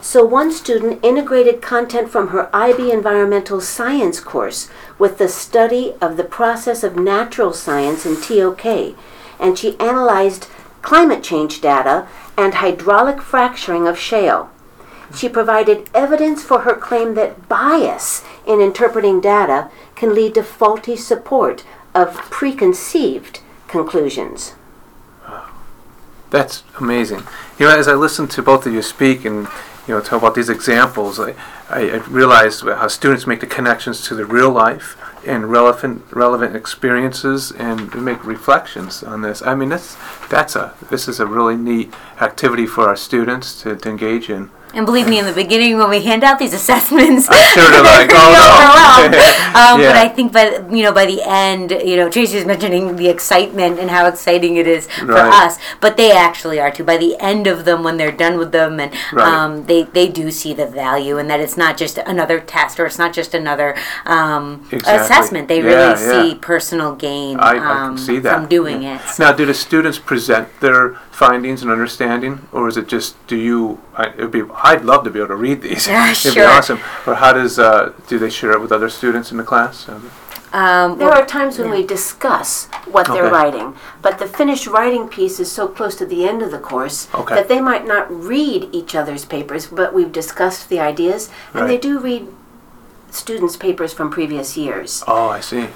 So, 0.00 0.24
one 0.24 0.52
student 0.52 1.04
integrated 1.04 1.60
content 1.60 2.08
from 2.08 2.28
her 2.28 2.54
IB 2.54 2.90
Environmental 2.90 3.60
Science 3.60 4.20
course 4.20 4.68
with 4.98 5.18
the 5.18 5.28
study 5.28 5.94
of 6.00 6.16
the 6.16 6.24
process 6.24 6.84
of 6.84 6.96
natural 6.96 7.52
science 7.52 8.06
in 8.06 8.20
TOK, 8.20 8.96
and 9.40 9.58
she 9.58 9.78
analyzed 9.80 10.46
climate 10.82 11.22
change 11.22 11.60
data 11.60 12.06
and 12.36 12.54
hydraulic 12.54 13.20
fracturing 13.20 13.88
of 13.88 13.98
shale. 13.98 14.50
She 15.14 15.28
provided 15.28 15.88
evidence 15.94 16.42
for 16.42 16.60
her 16.60 16.74
claim 16.74 17.14
that 17.14 17.48
bias 17.48 18.22
in 18.46 18.60
interpreting 18.60 19.20
data 19.20 19.70
can 19.94 20.14
lead 20.14 20.34
to 20.34 20.42
faulty 20.42 20.96
support 20.96 21.64
of 21.94 22.14
preconceived 22.30 23.40
conclusions. 23.66 24.54
That's 26.30 26.62
amazing. 26.78 27.22
You 27.58 27.66
know, 27.66 27.76
as 27.76 27.88
I 27.88 27.94
listened 27.94 28.30
to 28.32 28.42
both 28.42 28.66
of 28.66 28.72
you 28.72 28.82
speak 28.82 29.24
and 29.24 29.48
you 29.86 29.94
know 29.94 30.00
talk 30.00 30.20
about 30.20 30.34
these 30.34 30.50
examples, 30.50 31.18
I, 31.18 31.30
I, 31.70 31.90
I 31.90 31.96
realized 32.08 32.62
how 32.62 32.88
students 32.88 33.26
make 33.26 33.40
the 33.40 33.46
connections 33.46 34.06
to 34.08 34.14
the 34.14 34.26
real 34.26 34.50
life 34.50 34.96
and 35.26 35.50
relevant 35.50 36.04
relevant 36.12 36.54
experiences 36.54 37.50
and 37.52 37.94
make 38.04 38.24
reflections 38.24 39.02
on 39.02 39.22
this. 39.22 39.40
I 39.42 39.54
mean, 39.54 39.70
that's 39.70 39.96
that's 40.28 40.54
a 40.54 40.74
this 40.90 41.08
is 41.08 41.18
a 41.18 41.26
really 41.26 41.56
neat 41.56 41.94
activity 42.20 42.66
for 42.66 42.86
our 42.86 42.96
students 42.96 43.60
to, 43.62 43.76
to 43.76 43.88
engage 43.88 44.28
in. 44.28 44.50
And 44.74 44.84
believe 44.84 45.08
me, 45.08 45.18
in 45.18 45.24
the 45.24 45.32
beginning 45.32 45.78
when 45.78 45.88
we 45.90 46.02
hand 46.02 46.22
out 46.24 46.38
these 46.38 46.52
assessments, 46.60 47.26
I'm 47.30 47.54
sure 47.54 47.70
they're 47.70 47.82
like, 47.82 48.10
oh 48.14 49.08
no. 49.12 49.18
Um, 49.58 49.80
Yeah. 49.80 49.88
But 49.92 49.96
I 49.96 50.08
think 50.08 50.32
by 50.32 50.50
the- 50.50 50.76
you 50.76 50.82
know 50.82 50.92
by 50.92 51.06
the 51.06 51.22
end, 51.24 51.70
you 51.70 51.96
know 51.96 52.08
Tracy 52.10 52.36
was 52.36 52.44
mentioning 52.44 52.96
the 52.96 53.08
excitement 53.08 53.78
and 53.80 53.90
how 53.90 54.06
exciting 54.06 54.56
it 54.56 54.66
is 54.66 54.86
for 54.86 55.16
us, 55.16 55.56
but 55.80 55.96
they 55.96 56.12
actually 56.12 56.60
are 56.60 56.70
too. 56.70 56.84
By 56.84 56.96
the 56.98 57.16
end 57.18 57.46
of 57.46 57.64
them, 57.64 57.82
when 57.82 57.96
they're 57.96 58.12
done 58.12 58.36
with 58.38 58.52
them, 58.52 58.78
and 58.78 58.92
Right. 59.12 59.26
um, 59.26 59.64
they 59.66 59.84
they 59.84 60.06
do 60.08 60.30
see 60.30 60.52
the 60.54 60.66
value, 60.66 61.18
and 61.18 61.28
that 61.30 61.40
it's 61.40 61.56
not 61.56 61.76
just 61.76 61.98
another 61.98 62.38
test 62.40 62.78
or 62.78 62.86
it's 62.86 62.98
not 62.98 63.12
just 63.12 63.34
another 63.34 63.74
um, 64.06 64.66
Exactly. 64.70 64.94
assessment. 65.04 65.48
They 65.48 65.58
Yeah, 65.62 65.64
really 65.72 66.00
yeah. 66.00 66.22
see 66.22 66.34
personal 66.36 66.94
gain 66.94 67.40
I, 67.40 67.56
I 67.56 67.84
um, 67.86 67.98
see 67.98 68.20
from 68.20 68.46
doing 68.46 68.82
it. 68.82 69.00
So- 69.08 69.24
Now, 69.24 69.32
do 69.32 69.46
the 69.46 69.54
students 69.54 69.98
present 69.98 70.48
their 70.60 70.96
findings 71.18 71.62
and 71.62 71.70
understanding, 71.70 72.46
or 72.52 72.68
is 72.68 72.76
it 72.76 72.86
just 72.86 73.14
do 73.26 73.36
you? 73.36 73.80
I, 73.96 74.08
it'd 74.10 74.30
be. 74.30 74.42
I'd 74.70 74.84
love 74.84 75.02
to 75.04 75.10
be 75.10 75.18
able 75.18 75.28
to 75.28 75.36
read 75.36 75.62
these. 75.62 75.86
Yeah, 75.88 76.10
it'd 76.12 76.34
be 76.34 76.40
awesome. 76.40 76.78
Or 77.06 77.14
how 77.16 77.32
does 77.32 77.58
uh, 77.58 77.92
do 78.06 78.18
they 78.18 78.30
share 78.30 78.52
it 78.52 78.60
with 78.60 78.72
other 78.72 78.88
students 78.88 79.30
in 79.32 79.36
the 79.38 79.44
class? 79.52 79.88
Um, 79.88 80.10
Um, 80.50 80.96
There 80.98 81.08
well, 81.08 81.18
are 81.20 81.26
times 81.26 81.58
when 81.58 81.70
we 81.70 81.82
discuss 81.84 82.68
what 82.94 83.04
they're 83.12 83.30
writing, 83.38 83.74
but 84.00 84.14
the 84.18 84.26
finished 84.40 84.66
writing 84.66 85.04
piece 85.16 85.36
is 85.44 85.52
so 85.52 85.68
close 85.68 85.94
to 86.00 86.06
the 86.06 86.20
end 86.30 86.40
of 86.40 86.50
the 86.56 86.62
course 86.70 87.06
Okay. 87.20 87.34
that 87.34 87.48
they 87.52 87.60
might 87.60 87.84
not 87.86 88.06
read 88.32 88.60
each 88.72 88.94
other's 89.00 89.24
papers, 89.26 89.66
but 89.80 89.92
we've 89.92 90.10
discussed 90.22 90.70
the 90.70 90.80
ideas, 90.80 91.28
and 91.52 91.68
they 91.68 91.76
do 91.88 91.92
read 92.00 92.24
students' 93.10 93.56
papers 93.58 93.92
from 93.92 94.08
previous 94.10 94.56
years. 94.56 95.04
oh, 95.06 95.28
I 95.38 95.40
see. 95.40 95.66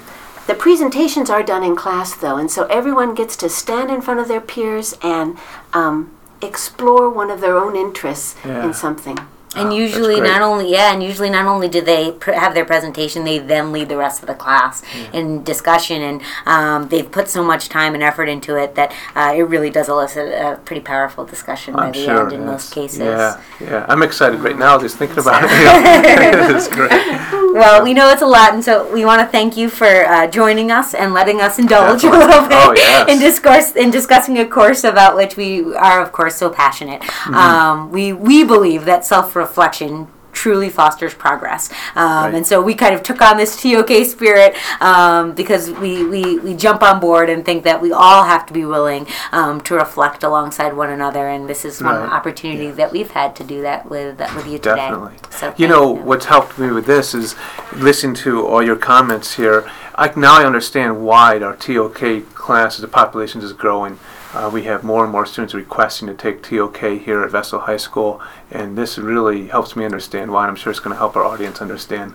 The 0.47 0.55
presentations 0.55 1.29
are 1.29 1.43
done 1.43 1.63
in 1.63 1.75
class, 1.75 2.15
though, 2.15 2.35
and 2.37 2.51
so 2.51 2.65
everyone 2.65 3.15
gets 3.15 3.35
to 3.37 3.49
stand 3.49 3.89
in 3.89 4.01
front 4.01 4.19
of 4.19 4.27
their 4.27 4.41
peers 4.41 4.93
and 5.01 5.37
um, 5.73 6.11
explore 6.41 7.09
one 7.09 7.31
of 7.31 7.39
their 7.39 7.57
own 7.57 7.75
interests 7.75 8.35
Yeah. 8.45 8.65
in 8.65 8.73
something. 8.73 9.17
And 9.55 9.69
Oh, 9.69 9.71
usually, 9.75 10.19
not 10.21 10.41
only 10.41 10.71
yeah, 10.71 10.93
and 10.93 11.03
usually 11.03 11.29
not 11.29 11.45
only 11.45 11.67
do 11.67 11.81
they 11.81 12.11
pr- 12.11 12.31
have 12.31 12.53
their 12.53 12.65
presentation, 12.65 13.23
they 13.23 13.39
then 13.39 13.71
lead 13.71 13.89
the 13.89 13.97
rest 13.97 14.21
of 14.21 14.27
the 14.27 14.33
class 14.35 14.81
in 15.13 15.43
discussion, 15.43 16.01
and 16.01 16.21
um, 16.45 16.89
they've 16.89 17.09
put 17.11 17.27
so 17.27 17.43
much 17.43 17.69
time 17.69 17.93
and 17.93 18.03
effort 18.03 18.29
into 18.29 18.55
it 18.57 18.75
that 18.75 18.91
uh, 19.15 19.33
it 19.35 19.43
really 19.43 19.69
does 19.69 19.89
elicit 19.89 20.33
a 20.33 20.59
pretty 20.65 20.81
powerful 20.81 21.25
discussion 21.25 21.73
by 21.73 21.85
I'm 21.87 21.91
the 21.93 22.03
sure. 22.03 22.23
end 22.23 22.33
in 22.33 22.45
most 22.45 22.73
cases. 22.73 22.99
Yeah, 22.99 23.41
yeah. 23.59 23.85
I'm 23.89 24.01
excited 24.03 24.39
right 24.41 24.57
now 24.57 24.79
just 24.79 24.97
thinking 24.97 25.19
about 25.19 25.43
it. 25.43 25.49
it's 26.55 26.67
great. 26.67 26.91
Well, 27.53 27.83
we 27.83 27.93
know 27.93 28.09
it's 28.09 28.23
a 28.23 28.25
lot, 28.25 28.55
and 28.55 28.63
so 28.63 28.91
we 28.91 29.05
want 29.05 29.21
to 29.21 29.27
thank 29.27 29.55
you 29.55 29.69
for 29.69 29.85
uh, 29.85 30.25
joining 30.25 30.71
us 30.71 30.95
and 30.95 31.13
letting 31.13 31.39
us 31.39 31.59
indulge 31.59 32.01
Definitely. 32.01 32.25
a 32.25 32.27
little 32.27 32.47
bit 32.49 32.57
Oh, 32.59 32.73
yes. 32.75 33.07
in 33.07 33.19
discourse 33.19 33.75
in 33.75 33.91
discussing 33.91 34.39
a 34.39 34.47
course 34.47 34.83
about 34.83 35.15
which 35.15 35.37
we 35.37 35.75
are, 35.75 36.01
of 36.01 36.11
course, 36.11 36.35
so 36.35 36.49
passionate. 36.49 37.01
Mm-hmm. 37.01 37.35
Um, 37.35 37.91
we 37.91 38.11
we 38.11 38.43
believe 38.43 38.85
that 38.85 39.05
self 39.05 39.31
reflection. 39.47 40.07
Truly 40.43 40.67
fosters 40.71 41.13
progress, 41.13 41.69
um, 41.95 42.23
Right. 42.25 42.33
and 42.33 42.45
so 42.45 42.59
we 42.59 42.73
kind 42.73 42.95
of 42.95 43.03
took 43.03 43.21
on 43.21 43.37
this 43.37 43.51
TOK 43.61 43.91
spirit 44.15 44.55
um, 44.81 45.33
because 45.33 45.69
we, 45.69 46.03
we 46.13 46.39
we 46.39 46.55
jump 46.55 46.81
on 46.81 46.99
board 46.99 47.29
and 47.29 47.45
think 47.45 47.63
that 47.65 47.79
we 47.79 47.91
all 47.91 48.23
have 48.23 48.43
to 48.47 48.53
be 48.53 48.65
willing 48.65 49.05
um, 49.31 49.61
to 49.61 49.75
reflect 49.75 50.23
alongside 50.23 50.71
one 50.75 50.89
another, 50.89 51.27
and 51.33 51.47
this 51.47 51.63
is 51.63 51.83
one 51.83 51.97
Right. 52.01 52.11
opportunity 52.11 52.71
that 52.71 52.91
we've 52.91 53.11
had 53.11 53.35
to 53.35 53.43
do 53.43 53.61
that 53.61 53.87
with 53.91 54.17
with 54.35 54.47
you 54.47 54.57
today. 54.57 54.75
Definitely. 54.89 55.17
So 55.29 55.53
You 55.55 55.67
know, 55.67 55.87
what's 56.09 56.25
helped 56.25 56.57
me 56.57 56.71
with 56.71 56.87
this 56.87 57.13
is 57.13 57.35
listening 57.89 58.15
to 58.25 58.31
all 58.47 58.63
your 58.63 58.75
comments 58.91 59.35
here. 59.35 59.69
I 59.95 60.11
now 60.15 60.39
I 60.41 60.45
understand 60.51 61.05
why 61.05 61.39
our 61.45 61.55
TOK 61.55 62.01
class, 62.33 62.77
the 62.77 62.87
population 62.87 63.39
is 63.41 63.53
growing. 63.53 63.99
Uh, 64.33 64.49
we 64.51 64.63
have 64.63 64.83
more 64.83 65.03
and 65.03 65.11
more 65.11 65.25
students 65.25 65.53
requesting 65.53 66.07
to 66.07 66.13
take 66.13 66.41
TOK 66.41 66.77
here 67.01 67.23
at 67.23 67.31
Vestal 67.31 67.61
High 67.61 67.77
School, 67.77 68.21
and 68.49 68.77
this 68.77 68.97
really 68.97 69.47
helps 69.47 69.75
me 69.75 69.85
understand 69.85 70.31
why, 70.31 70.43
and 70.43 70.49
I'm 70.49 70.55
sure 70.55 70.71
it's 70.71 70.79
going 70.79 70.93
to 70.93 70.97
help 70.97 71.15
our 71.15 71.23
audience 71.23 71.61
understand 71.61 72.13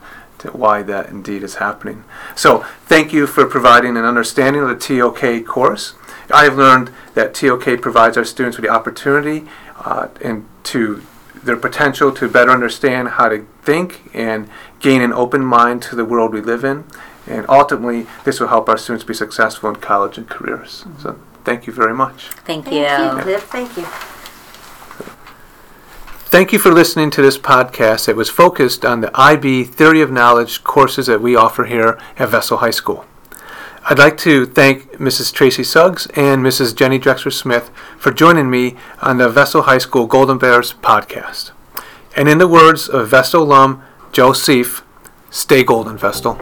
why 0.53 0.83
that 0.83 1.09
indeed 1.09 1.43
is 1.43 1.57
happening. 1.57 2.05
So, 2.37 2.65
thank 2.87 3.13
you 3.13 3.27
for 3.27 3.47
providing 3.47 3.97
an 3.97 4.05
understanding 4.05 4.63
of 4.63 4.69
the 4.69 4.77
TOK 4.77 5.45
course. 5.47 5.95
I 6.33 6.45
have 6.45 6.57
learned 6.57 6.93
that 7.15 7.35
TOK 7.35 7.81
provides 7.81 8.17
our 8.17 8.25
students 8.25 8.57
with 8.57 8.65
the 8.65 8.73
opportunity 8.73 9.47
uh, 9.79 10.09
and 10.23 10.47
to 10.65 11.03
their 11.43 11.57
potential 11.57 12.13
to 12.13 12.29
better 12.29 12.51
understand 12.51 13.09
how 13.11 13.29
to 13.29 13.47
think 13.63 14.11
and 14.15 14.49
gain 14.81 15.03
an 15.03 15.13
open 15.13 15.45
mind 15.45 15.83
to 15.83 15.97
the 15.97 16.05
world 16.05 16.33
we 16.33 16.41
live 16.41 16.65
in. 16.65 16.85
And 17.27 17.47
ultimately, 17.49 18.07
this 18.25 18.41
will 18.41 18.49
help 18.49 18.69
our 18.69 18.79
students 18.79 19.05
be 19.05 19.15
successful 19.15 19.69
in 19.71 19.77
college 19.77 20.19
and 20.19 20.29
careers. 20.29 20.85
So, 21.01 21.19
thank 21.49 21.67
you 21.67 21.73
very 21.73 21.95
much. 21.95 22.29
Thank, 22.45 22.67
Thank 22.67 23.17
you, 23.17 23.23
Cliff. 23.23 23.43
Thank 23.45 23.77
you. 23.79 23.85
Thank 26.31 26.53
you 26.53 26.59
for 26.59 26.71
listening 26.71 27.11
to 27.13 27.23
this 27.23 27.39
podcast 27.39 28.05
that 28.05 28.17
was 28.17 28.29
focused 28.29 28.85
on 28.85 29.01
the 29.01 29.11
IB 29.15 29.65
Theory 29.65 30.03
of 30.03 30.11
Knowledge 30.11 30.63
courses 30.63 31.07
that 31.07 31.23
we 31.23 31.35
offer 31.35 31.65
here 31.65 31.99
at 32.19 32.29
Vestal 32.29 32.59
High 32.59 32.71
School. 32.71 33.07
I'd 33.85 33.99
like 33.99 34.19
to 34.19 34.45
thank 34.45 34.93
Mrs. 34.99 35.33
Tracy 35.33 35.65
Suggs 35.65 36.07
and 36.09 36.45
Mrs. 36.45 36.77
Jenny 36.77 36.99
Drexler 36.99 37.33
Smith 37.33 37.71
for 37.97 38.13
joining 38.13 38.51
me 38.51 38.77
on 39.01 39.17
the 39.17 39.31
Vestal 39.31 39.63
High 39.63 39.79
School 39.79 40.07
Golden 40.07 40.37
Bears 40.37 40.75
podcast. 40.75 41.53
And 42.15 42.29
in 42.29 42.37
the 42.37 42.47
words 42.47 42.91
of 42.91 43.09
Vestal 43.09 43.45
alum 43.45 43.83
Joe 44.13 44.33
Seif, 44.33 44.83
stay 45.31 45.65
golden, 45.65 45.97
Vestal. 45.97 46.39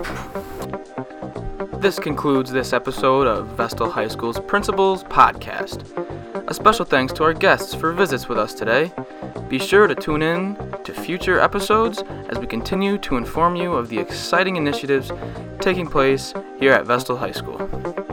This 1.87 2.01
concludes 2.01 2.51
this 2.51 2.73
episode 2.73 3.29
of 3.29 3.47
Vestal 3.57 3.89
High 3.89 4.09
School's 4.09 4.41
Principals 4.41 5.05
Podcast. 5.05 5.87
A 6.49 6.53
special 6.53 6.85
thanks 6.85 7.13
to 7.13 7.23
our 7.23 7.33
guests 7.33 7.77
for 7.77 7.93
visits 7.93 8.29
with 8.29 8.39
us 8.39 8.55
today. 8.55 8.91
Be 9.49 9.61
sure 9.61 9.87
to 9.87 9.95
tune 9.95 10.21
in 10.21 10.57
to 10.83 10.93
future 10.93 11.39
episodes 11.39 12.03
as 12.29 12.41
we 12.41 12.49
continue 12.49 12.99
to 12.99 13.17
inform 13.17 13.55
you 13.55 13.75
of 13.75 13.89
the 13.89 14.01
exciting 14.01 14.57
initiatives 14.57 15.13
taking 15.61 15.87
place 15.87 16.35
here 16.59 16.73
at 16.73 16.87
Vestal 16.87 17.19
High 17.19 17.31
School. 17.31 18.05